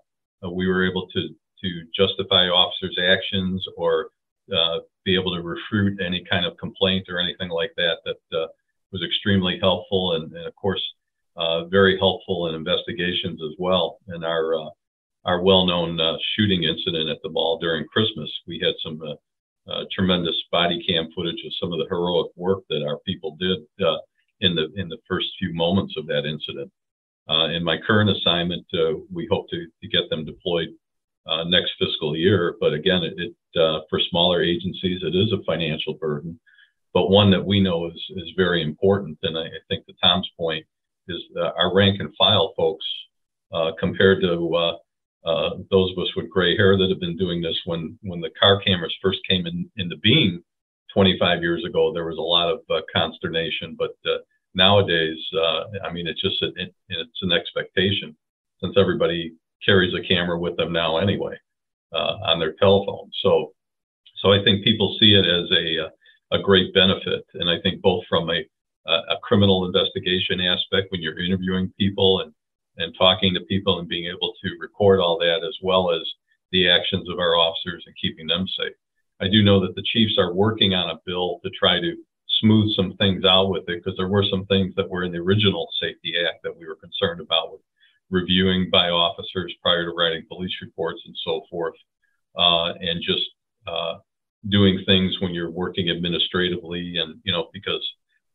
we 0.52 0.68
were 0.68 0.88
able 0.88 1.08
to 1.16 1.30
to 1.64 1.70
justify 1.98 2.46
officers' 2.50 3.00
actions 3.02 3.66
or 3.76 4.10
uh, 4.56 4.82
be 5.04 5.16
able 5.16 5.34
to 5.34 5.42
refute 5.42 6.00
any 6.00 6.24
kind 6.30 6.46
of 6.46 6.56
complaint 6.58 7.08
or 7.10 7.18
anything 7.18 7.50
like 7.50 7.72
that. 7.78 7.98
That 8.06 8.38
uh, 8.38 8.46
was 8.92 9.02
extremely 9.04 9.58
helpful, 9.60 10.14
and, 10.14 10.32
and 10.32 10.46
of 10.46 10.56
course, 10.56 10.84
uh, 11.38 11.66
very 11.66 11.98
helpful 11.98 12.50
in 12.50 12.54
investigations 12.54 13.42
as 13.42 13.56
well. 13.58 13.98
And 14.10 14.24
our 14.24 14.54
our 15.26 15.42
well-known 15.42 16.00
uh, 16.00 16.18
shooting 16.36 16.64
incident 16.64 17.10
at 17.10 17.18
the 17.24 17.30
mall 17.30 17.60
during 17.60 17.86
Christmas, 17.88 18.30
we 18.48 18.60
had 18.64 18.74
some 18.84 19.00
tremendous 19.92 20.36
body 20.52 20.84
cam 20.88 21.10
footage 21.16 21.42
of 21.46 21.54
some 21.60 21.72
of 21.72 21.80
the 21.80 21.88
heroic 21.90 22.32
work 22.36 22.64
that 22.70 22.84
our 22.86 22.98
people 23.06 23.38
did 23.40 23.60
in 24.42 24.56
the 24.56 24.68
in 24.76 24.90
the 24.90 24.98
first 25.08 25.28
few 25.40 25.54
moments 25.54 25.94
of 25.98 26.08
that 26.08 26.26
incident. 26.26 26.72
in 27.56 27.64
my 27.64 27.78
current 27.86 28.10
assignment, 28.10 28.66
we 29.14 29.28
hope 29.32 29.50
to, 29.50 29.68
to 29.82 29.88
get 29.88 30.10
them 30.10 30.26
deployed 30.26 30.70
uh, 31.28 31.44
next 31.46 31.72
fiscal 31.80 32.16
year. 32.16 32.56
But 32.60 32.74
again, 32.74 33.04
it, 33.04 33.14
it 33.18 33.60
uh, 33.60 33.82
for 33.90 34.00
smaller 34.10 34.42
agencies, 34.42 35.02
it 35.04 35.16
is 35.16 35.32
a 35.32 35.44
financial 35.46 35.94
burden, 35.96 36.40
but 36.94 37.10
one 37.10 37.30
that 37.32 37.46
we 37.46 37.60
know 37.60 37.88
is 37.88 38.02
is 38.18 38.32
very 38.36 38.64
important. 38.64 39.18
And 39.24 39.38
I, 39.38 39.44
I 39.44 39.60
think 39.70 39.86
to 39.86 39.94
Tom's 40.02 40.30
point 40.38 40.66
is 41.08 41.20
our 41.38 41.74
rank 41.74 42.00
and 42.00 42.14
file 42.18 42.54
folks 42.56 42.86
uh, 43.54 43.72
compared 43.80 44.22
to 44.22 44.80
uh, 45.26 45.30
uh, 45.30 45.50
those 45.70 45.92
of 45.92 45.98
us 46.00 46.16
with 46.16 46.30
gray 46.30 46.56
hair 46.56 46.78
that 46.78 46.90
have 46.90 47.00
been 47.00 47.18
doing 47.18 47.42
this 47.42 47.58
when 47.66 47.98
when 48.04 48.22
the 48.22 48.32
car 48.40 48.62
cameras 48.62 48.96
first 49.02 49.20
came 49.30 49.46
in 49.46 49.70
into 49.78 49.98
being 49.98 50.44
25 50.94 51.42
years 51.42 51.64
ago, 51.66 51.94
there 51.94 52.06
was 52.06 52.18
a 52.18 52.22
lot 52.22 52.52
of 52.52 52.60
uh, 52.70 52.82
consternation, 52.94 53.78
but 53.80 53.92
nowadays, 54.54 55.18
I 55.86 55.92
mean, 55.94 56.06
it's 56.06 56.22
just 56.22 56.42
a, 56.42 56.48
it, 56.62 56.76
it's 56.90 57.22
an 57.22 57.32
expectation 57.32 58.16
since 58.62 58.76
everybody 58.78 59.34
carries 59.66 59.94
a 59.94 60.06
camera 60.06 60.38
with 60.38 60.58
them 60.58 60.74
now 60.74 60.98
anyway 60.98 61.38
uh, 61.94 62.18
on 62.26 62.40
their 62.40 62.54
telephone. 62.60 63.10
So, 63.22 63.54
so 64.22 64.34
I 64.34 64.44
think 64.44 64.64
people 64.64 64.98
see 65.00 65.14
it 65.14 65.26
as 65.26 65.50
a 65.52 65.92
a 66.34 66.42
great 66.42 66.74
benefit, 66.74 67.26
and 67.34 67.50
I 67.50 67.60
think 67.62 67.82
both 67.82 68.04
from 68.10 68.30
a 68.30 68.42
a 68.88 69.18
criminal 69.22 69.66
investigation 69.66 70.42
aspect 70.42 70.92
when 70.92 71.02
you're 71.02 71.24
interviewing 71.24 71.72
people 71.78 72.22
and 72.22 72.34
and 72.82 72.94
talking 72.98 73.34
to 73.34 73.42
people 73.42 73.80
and 73.80 73.88
being 73.88 74.06
able 74.06 74.34
to 74.42 74.58
record 74.60 75.00
all 75.00 75.18
that 75.20 75.46
as 75.48 75.56
well 75.62 75.92
as 75.92 76.02
the 76.52 76.70
actions 76.70 77.08
of 77.10 77.20
our 77.20 77.36
officers 77.36 77.84
and 77.86 77.96
keeping 78.02 78.28
them 78.28 78.46
safe. 78.58 78.74
I 79.22 79.28
do 79.28 79.44
know 79.44 79.60
that 79.62 79.76
the 79.76 79.84
chiefs 79.94 80.18
are 80.18 80.34
working 80.34 80.74
on 80.74 80.90
a 80.90 81.00
bill 81.06 81.40
to 81.44 81.50
try 81.52 81.80
to 81.80 81.96
smooth 82.42 82.76
some 82.76 82.96
things 82.98 83.24
out 83.24 83.50
with 83.50 83.70
it 83.70 83.84
because 83.84 83.96
there 83.98 84.08
were 84.08 84.26
some 84.30 84.46
things 84.48 84.74
that 84.76 84.90
were 84.90 85.04
in 85.04 85.12
the 85.12 85.20
original 85.20 85.70
Safety 85.80 86.14
Act 86.28 86.44
that 86.44 86.58
we 86.58 86.66
were 86.66 86.76
concerned 86.76 87.22
about 87.22 87.52
with 87.52 87.62
reviewing 88.10 88.70
by 88.70 88.90
officers 88.90 89.54
prior 89.62 89.86
to 89.86 89.92
writing 89.92 90.26
police 90.28 90.54
reports 90.62 91.02
and 91.06 91.16
so 91.24 91.44
forth, 91.50 91.76
uh, 92.36 92.74
and 92.80 93.02
just 93.02 93.26
uh, 93.68 93.96
doing 94.50 94.84
things 94.86 95.16
when 95.22 95.34
you're 95.34 95.52
working 95.52 95.90
administratively. 95.90 96.98
And, 96.98 97.20
you 97.24 97.32
know, 97.32 97.50
because 97.54 97.88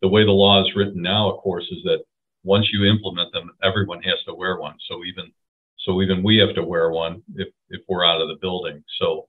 the 0.02 0.08
way 0.08 0.24
the 0.24 0.30
law 0.30 0.62
is 0.62 0.76
written 0.76 1.02
now, 1.02 1.30
of 1.30 1.38
course, 1.42 1.64
is 1.70 1.82
that 1.84 2.04
once 2.46 2.72
you 2.72 2.84
implement 2.84 3.32
them, 3.32 3.50
everyone 3.62 4.00
has 4.02 4.22
to 4.24 4.32
wear 4.32 4.56
one. 4.58 4.76
So 4.88 5.04
even 5.04 5.32
so 5.80 6.00
even 6.00 6.22
we 6.22 6.36
have 6.38 6.54
to 6.54 6.62
wear 6.62 6.90
one 6.90 7.22
if, 7.34 7.48
if 7.68 7.82
we're 7.88 8.06
out 8.06 8.20
of 8.20 8.28
the 8.28 8.36
building. 8.40 8.82
So 8.98 9.26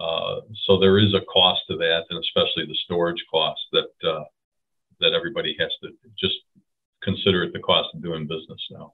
uh, 0.00 0.36
so 0.66 0.78
there 0.78 0.98
is 0.98 1.12
a 1.14 1.20
cost 1.22 1.62
to 1.68 1.76
that, 1.76 2.04
and 2.08 2.18
especially 2.18 2.64
the 2.66 2.78
storage 2.84 3.22
cost 3.30 3.60
that 3.72 4.08
uh, 4.08 4.24
that 5.00 5.12
everybody 5.12 5.56
has 5.58 5.70
to 5.82 5.88
just 6.18 6.36
consider 7.02 7.42
it 7.42 7.52
the 7.52 7.58
cost 7.58 7.88
of 7.94 8.02
doing 8.02 8.26
business 8.26 8.60
now. 8.70 8.92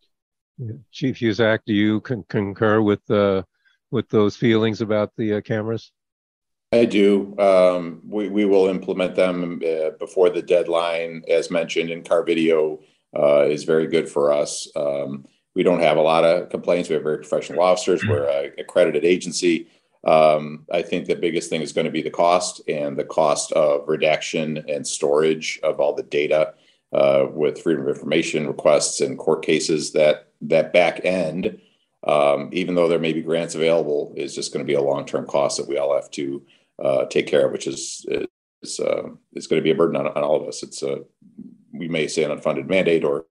Chief 0.90 1.16
Husak, 1.16 1.60
do 1.66 1.74
you 1.74 2.00
con- 2.00 2.24
concur 2.30 2.80
with 2.80 3.08
uh, 3.10 3.42
with 3.90 4.08
those 4.08 4.36
feelings 4.36 4.80
about 4.80 5.12
the 5.16 5.34
uh, 5.34 5.40
cameras? 5.42 5.92
I 6.72 6.84
do. 6.84 7.38
Um, 7.38 8.00
we, 8.04 8.28
we 8.28 8.44
will 8.44 8.66
implement 8.66 9.14
them 9.14 9.62
uh, 9.64 9.90
before 9.98 10.30
the 10.30 10.42
deadline, 10.42 11.22
as 11.28 11.50
mentioned, 11.50 11.90
in 11.90 12.02
car 12.02 12.24
video 12.24 12.80
is 13.48 13.64
very 13.64 13.86
good 13.86 14.08
for 14.08 14.32
us. 14.32 14.68
Um, 14.76 15.24
we 15.54 15.62
don't 15.62 15.80
have 15.80 15.96
a 15.96 16.02
lot 16.02 16.24
of 16.24 16.50
complaints. 16.50 16.88
We 16.88 16.94
have 16.94 17.02
very 17.02 17.18
professional 17.18 17.62
officers. 17.62 18.04
We're 18.06 18.28
an 18.28 18.52
accredited 18.58 19.04
agency. 19.04 19.68
Um, 20.04 20.66
I 20.72 20.82
think 20.82 21.06
the 21.06 21.16
biggest 21.16 21.50
thing 21.50 21.62
is 21.62 21.72
going 21.72 21.86
to 21.86 21.90
be 21.90 22.02
the 22.02 22.10
cost 22.10 22.60
and 22.68 22.96
the 22.96 23.04
cost 23.04 23.52
of 23.52 23.88
redaction 23.88 24.64
and 24.68 24.86
storage 24.86 25.58
of 25.62 25.80
all 25.80 25.94
the 25.94 26.04
data 26.04 26.54
uh, 26.92 27.26
with 27.32 27.60
freedom 27.60 27.82
of 27.82 27.88
information 27.88 28.46
requests 28.46 29.00
and 29.00 29.18
court 29.18 29.44
cases 29.44 29.92
that 29.92 30.28
that 30.42 30.72
back 30.72 31.00
end, 31.04 31.58
um, 32.06 32.50
even 32.52 32.74
though 32.74 32.86
there 32.86 32.98
may 32.98 33.12
be 33.12 33.22
grants 33.22 33.54
available, 33.54 34.12
is 34.16 34.34
just 34.34 34.52
going 34.52 34.64
to 34.64 34.70
be 34.70 34.76
a 34.76 34.82
long 34.82 35.04
term 35.04 35.26
cost 35.26 35.56
that 35.56 35.66
we 35.66 35.78
all 35.78 35.94
have 35.94 36.10
to 36.12 36.42
uh, 36.78 37.06
take 37.06 37.26
care 37.26 37.46
of, 37.46 37.52
which 37.52 37.66
is 37.66 38.06
is 38.62 38.78
uh, 38.78 39.02
going 39.02 39.58
to 39.58 39.60
be 39.60 39.72
a 39.72 39.74
burden 39.74 39.96
on, 39.96 40.06
on 40.06 40.22
all 40.22 40.40
of 40.40 40.46
us. 40.46 40.62
It's 40.62 40.82
a 40.82 41.00
we 41.78 41.88
may 41.88 42.08
say 42.08 42.24
an 42.24 42.36
unfunded 42.36 42.68
mandate 42.68 43.04
or 43.04 43.26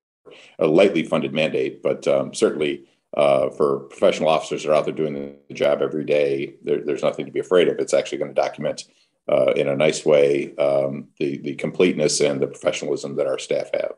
a 0.60 0.67
lightly 0.67 1.03
funded 1.03 1.34
mandate, 1.34 1.81
but 1.81 2.08
um, 2.08 2.34
certainly. 2.34 2.86
Uh, 3.15 3.49
for 3.51 3.79
professional 3.91 4.27
officers 4.27 4.63
that 4.63 4.69
are 4.69 4.73
out 4.73 4.84
there 4.84 4.93
doing 4.93 5.13
the 5.47 5.53
job 5.53 5.81
every 5.81 6.03
day, 6.03 6.55
there, 6.65 6.81
there's 6.84 7.01
nothing 7.01 7.25
to 7.25 7.31
be 7.31 7.39
afraid 7.39 7.69
of. 7.69 7.79
It's 7.79 7.93
actually 7.93 8.17
going 8.17 8.36
to 8.36 8.41
document 8.41 8.84
uh, 9.31 9.53
in 9.53 9.67
a 9.67 9.75
nice 9.75 10.05
way 10.05 10.53
um, 10.58 11.08
the 11.17 11.38
the 11.38 11.55
completeness 11.55 12.19
and 12.21 12.41
the 12.41 12.47
professionalism 12.47 13.15
that 13.15 13.27
our 13.27 13.39
staff 13.39 13.69
have. 13.73 13.93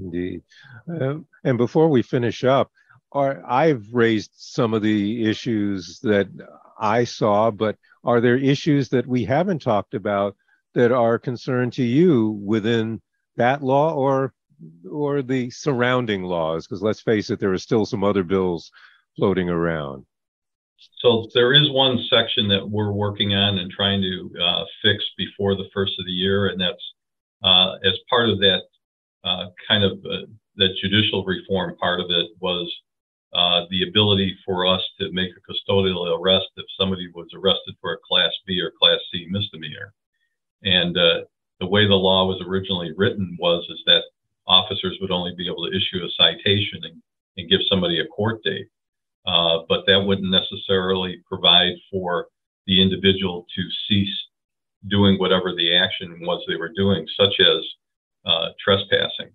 Indeed. 0.00 0.42
Um, 0.88 1.26
and 1.44 1.58
before 1.58 1.88
we 1.88 2.02
finish 2.02 2.44
up, 2.44 2.70
are, 3.12 3.42
I've 3.46 3.86
raised 3.92 4.30
some 4.36 4.74
of 4.74 4.82
the 4.82 5.28
issues 5.28 5.98
that 6.00 6.28
I 6.78 7.04
saw, 7.04 7.50
but 7.50 7.76
are 8.04 8.20
there 8.20 8.36
issues 8.36 8.88
that 8.90 9.06
we 9.06 9.24
haven't 9.24 9.62
talked 9.62 9.94
about 9.94 10.36
that 10.74 10.92
are 10.92 11.18
concern 11.18 11.70
to 11.72 11.82
you 11.82 12.30
within 12.44 13.00
that 13.38 13.62
law 13.62 13.94
or 13.94 14.34
or 14.90 15.22
the 15.22 15.50
surrounding 15.50 16.22
laws? 16.22 16.66
Because 16.66 16.82
let's 16.82 17.00
face 17.00 17.30
it, 17.30 17.40
there 17.40 17.52
are 17.52 17.58
still 17.58 17.86
some 17.86 18.04
other 18.04 18.22
bills 18.22 18.70
floating 19.16 19.48
around. 19.48 20.04
So 21.00 21.28
there 21.34 21.54
is 21.54 21.70
one 21.70 21.98
section 22.10 22.48
that 22.48 22.68
we're 22.68 22.92
working 22.92 23.34
on 23.34 23.58
and 23.58 23.70
trying 23.70 24.00
to 24.02 24.30
uh, 24.40 24.64
fix 24.82 25.04
before 25.16 25.54
the 25.56 25.68
first 25.74 25.92
of 25.98 26.06
the 26.06 26.12
year, 26.12 26.48
and 26.48 26.60
that's 26.60 26.94
uh, 27.42 27.74
as 27.84 27.94
part 28.10 28.28
of 28.28 28.38
that 28.38 28.62
uh, 29.24 29.46
kind 29.66 29.84
of 29.84 29.92
uh, 30.04 30.26
that 30.56 30.74
judicial 30.82 31.24
reform 31.24 31.76
part 31.76 32.00
of 32.00 32.06
it 32.10 32.30
was 32.40 32.72
uh, 33.34 33.64
the 33.70 33.88
ability 33.88 34.36
for 34.44 34.66
us 34.66 34.82
to 34.98 35.12
make 35.12 35.30
a 35.30 35.52
custodial 35.52 36.18
arrest 36.18 36.46
if 36.56 36.64
somebody 36.78 37.08
was 37.14 37.28
arrested 37.34 37.74
for 37.80 37.92
a 37.92 37.98
Class 38.08 38.32
B 38.46 38.60
or 38.60 38.72
Class 38.78 38.98
C 39.12 39.26
misdemeanor. 39.30 39.92
And 40.62 40.96
uh, 40.96 41.20
the 41.60 41.66
way 41.66 41.86
the 41.86 41.94
law 41.94 42.26
was 42.26 42.42
originally 42.46 42.92
written 42.96 43.36
was 43.38 43.66
is 43.70 43.82
that 43.86 44.02
officers 44.46 44.96
would 45.00 45.10
only 45.10 45.34
be 45.36 45.46
able 45.46 45.66
to 45.66 45.76
issue 45.76 46.04
a 46.04 46.10
citation 46.16 46.80
and, 46.84 47.02
and 47.36 47.50
give 47.50 47.60
somebody 47.68 48.00
a 48.00 48.06
court 48.06 48.42
date. 48.44 48.68
Uh, 49.26 49.58
but 49.68 49.84
that 49.86 50.00
wouldn't 50.00 50.30
necessarily 50.30 51.22
provide 51.28 51.74
for 51.90 52.28
the 52.66 52.80
individual 52.82 53.46
to 53.54 53.62
cease 53.86 54.14
doing 54.88 55.18
whatever 55.18 55.54
the 55.54 55.76
action 55.76 56.18
was 56.20 56.42
they 56.46 56.56
were 56.56 56.72
doing, 56.74 57.06
such 57.16 57.34
as 57.40 57.64
uh, 58.24 58.48
trespassing. 58.62 59.30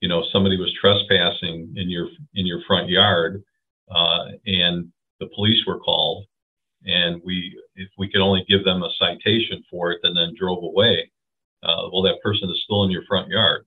You 0.00 0.08
know, 0.08 0.24
somebody 0.32 0.58
was 0.58 0.72
trespassing 0.78 1.72
in 1.76 1.88
your 1.88 2.08
in 2.34 2.46
your 2.46 2.60
front 2.66 2.88
yard, 2.88 3.42
uh, 3.90 4.26
and 4.44 4.92
the 5.20 5.28
police 5.34 5.64
were 5.66 5.78
called, 5.78 6.26
and 6.84 7.22
we 7.24 7.58
if 7.76 7.88
we 7.96 8.10
could 8.10 8.20
only 8.20 8.44
give 8.48 8.64
them 8.64 8.82
a 8.82 8.90
citation 8.98 9.64
for 9.70 9.92
it 9.92 10.00
and 10.02 10.16
then 10.16 10.34
drove 10.38 10.62
away, 10.62 11.10
uh, 11.66 11.88
well, 11.92 12.02
that 12.02 12.22
person 12.22 12.48
is 12.50 12.62
still 12.64 12.84
in 12.84 12.90
your 12.90 13.04
front 13.06 13.28
yard, 13.28 13.66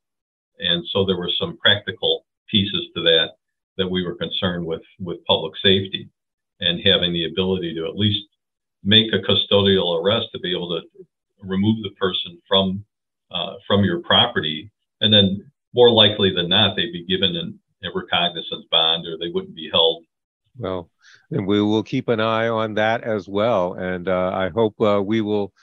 and 0.60 0.84
so 0.92 1.06
there 1.06 1.18
were 1.18 1.32
some 1.40 1.58
practical 1.58 2.26
pieces 2.50 2.88
to 2.96 3.02
that 3.04 3.30
that 3.78 3.88
we 3.90 4.04
were 4.04 4.16
concerned 4.16 4.66
with 4.66 4.82
with 5.00 5.24
public 5.26 5.54
safety 5.64 6.10
and 6.60 6.82
having 6.86 7.14
the 7.14 7.26
ability 7.26 7.74
to 7.74 7.86
at 7.86 7.96
least 7.96 8.26
make 8.84 9.12
a 9.14 9.20
custodial 9.20 10.02
arrest 10.02 10.28
to 10.34 10.40
be 10.40 10.52
able 10.52 10.70
to 10.70 11.06
remove 11.44 11.82
the 11.84 11.92
person 11.92 12.40
from 12.48 12.84
uh, 13.32 13.54
from 13.68 13.84
your 13.84 14.00
property, 14.02 14.72
and 15.02 15.14
then 15.14 15.52
more 15.74 15.92
likely 15.92 16.34
than 16.34 16.50
not, 16.50 16.76
they'd 16.76 16.92
be 16.92 17.06
given 17.06 17.36
an, 17.36 17.60
a 17.84 17.88
recognizance 17.94 18.66
bond 18.72 19.06
or 19.06 19.18
they 19.18 19.30
wouldn't 19.32 19.56
be 19.56 19.70
held. 19.72 20.04
Well, 20.58 20.90
and 21.32 21.46
we 21.46 21.62
will 21.62 21.84
keep 21.84 22.08
an 22.08 22.20
eye 22.20 22.48
on 22.48 22.74
that 22.74 23.04
as 23.04 23.30
well, 23.30 23.74
and 23.74 24.08
uh, 24.08 24.32
I 24.34 24.50
hope 24.50 24.82
uh, 24.82 25.02
we 25.02 25.22
will 25.22 25.54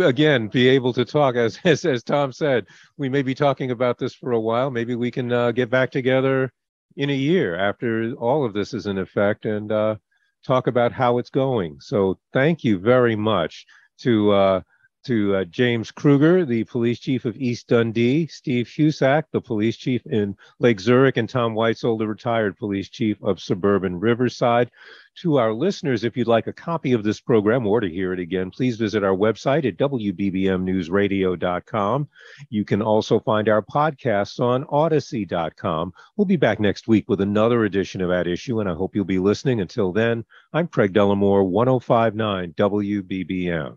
again 0.00 0.48
be 0.48 0.68
able 0.68 0.92
to 0.92 1.04
talk 1.04 1.36
as, 1.36 1.58
as 1.64 1.84
as 1.84 2.02
Tom 2.02 2.32
said. 2.32 2.66
We 2.96 3.08
may 3.08 3.22
be 3.22 3.34
talking 3.34 3.70
about 3.70 3.98
this 3.98 4.14
for 4.14 4.32
a 4.32 4.40
while. 4.40 4.70
Maybe 4.70 4.94
we 4.94 5.10
can 5.10 5.32
uh, 5.32 5.52
get 5.52 5.70
back 5.70 5.90
together 5.90 6.52
in 6.96 7.10
a 7.10 7.14
year 7.14 7.56
after 7.56 8.12
all 8.14 8.44
of 8.44 8.52
this 8.52 8.74
is 8.74 8.86
in 8.86 8.98
effect 8.98 9.46
and 9.46 9.72
uh, 9.72 9.96
talk 10.44 10.66
about 10.66 10.92
how 10.92 11.18
it's 11.18 11.30
going. 11.30 11.78
So 11.80 12.18
thank 12.32 12.64
you 12.64 12.78
very 12.78 13.16
much 13.16 13.64
to 14.00 14.32
uh, 14.32 14.60
to 15.04 15.36
uh, 15.36 15.44
James 15.44 15.90
Kruger, 15.90 16.44
the 16.44 16.64
police 16.64 16.98
chief 16.98 17.24
of 17.24 17.36
East 17.36 17.68
Dundee, 17.68 18.26
Steve 18.26 18.66
Husak, 18.66 19.24
the 19.32 19.40
police 19.40 19.76
chief 19.76 20.04
in 20.06 20.36
Lake 20.58 20.80
Zurich, 20.80 21.16
and 21.16 21.28
Tom 21.28 21.54
Weitzel, 21.54 21.98
the 21.98 22.06
retired 22.06 22.56
police 22.56 22.88
chief 22.88 23.22
of 23.22 23.40
suburban 23.40 24.00
Riverside. 24.00 24.70
To 25.16 25.36
our 25.36 25.52
listeners, 25.52 26.04
if 26.04 26.16
you'd 26.16 26.26
like 26.26 26.46
a 26.46 26.54
copy 26.54 26.92
of 26.92 27.04
this 27.04 27.20
program 27.20 27.66
or 27.66 27.80
to 27.80 27.88
hear 27.88 28.14
it 28.14 28.18
again, 28.18 28.50
please 28.50 28.78
visit 28.78 29.04
our 29.04 29.14
website 29.14 29.66
at 29.66 29.76
WBBMNewsRadio.com. 29.76 32.08
You 32.48 32.64
can 32.64 32.80
also 32.80 33.20
find 33.20 33.46
our 33.48 33.60
podcasts 33.60 34.40
on 34.40 34.64
Audacy.com. 34.64 35.92
We'll 36.16 36.24
be 36.24 36.36
back 36.36 36.60
next 36.60 36.88
week 36.88 37.06
with 37.08 37.20
another 37.20 37.64
edition 37.64 38.00
of 38.00 38.10
At 38.10 38.26
Issue, 38.26 38.60
and 38.60 38.70
I 38.70 38.74
hope 38.74 38.94
you'll 38.94 39.04
be 39.04 39.18
listening. 39.18 39.60
Until 39.60 39.92
then, 39.92 40.24
I'm 40.54 40.66
Craig 40.66 40.94
Dellimore, 40.94 41.46
1059 41.46 42.54
WBBM. 42.54 43.76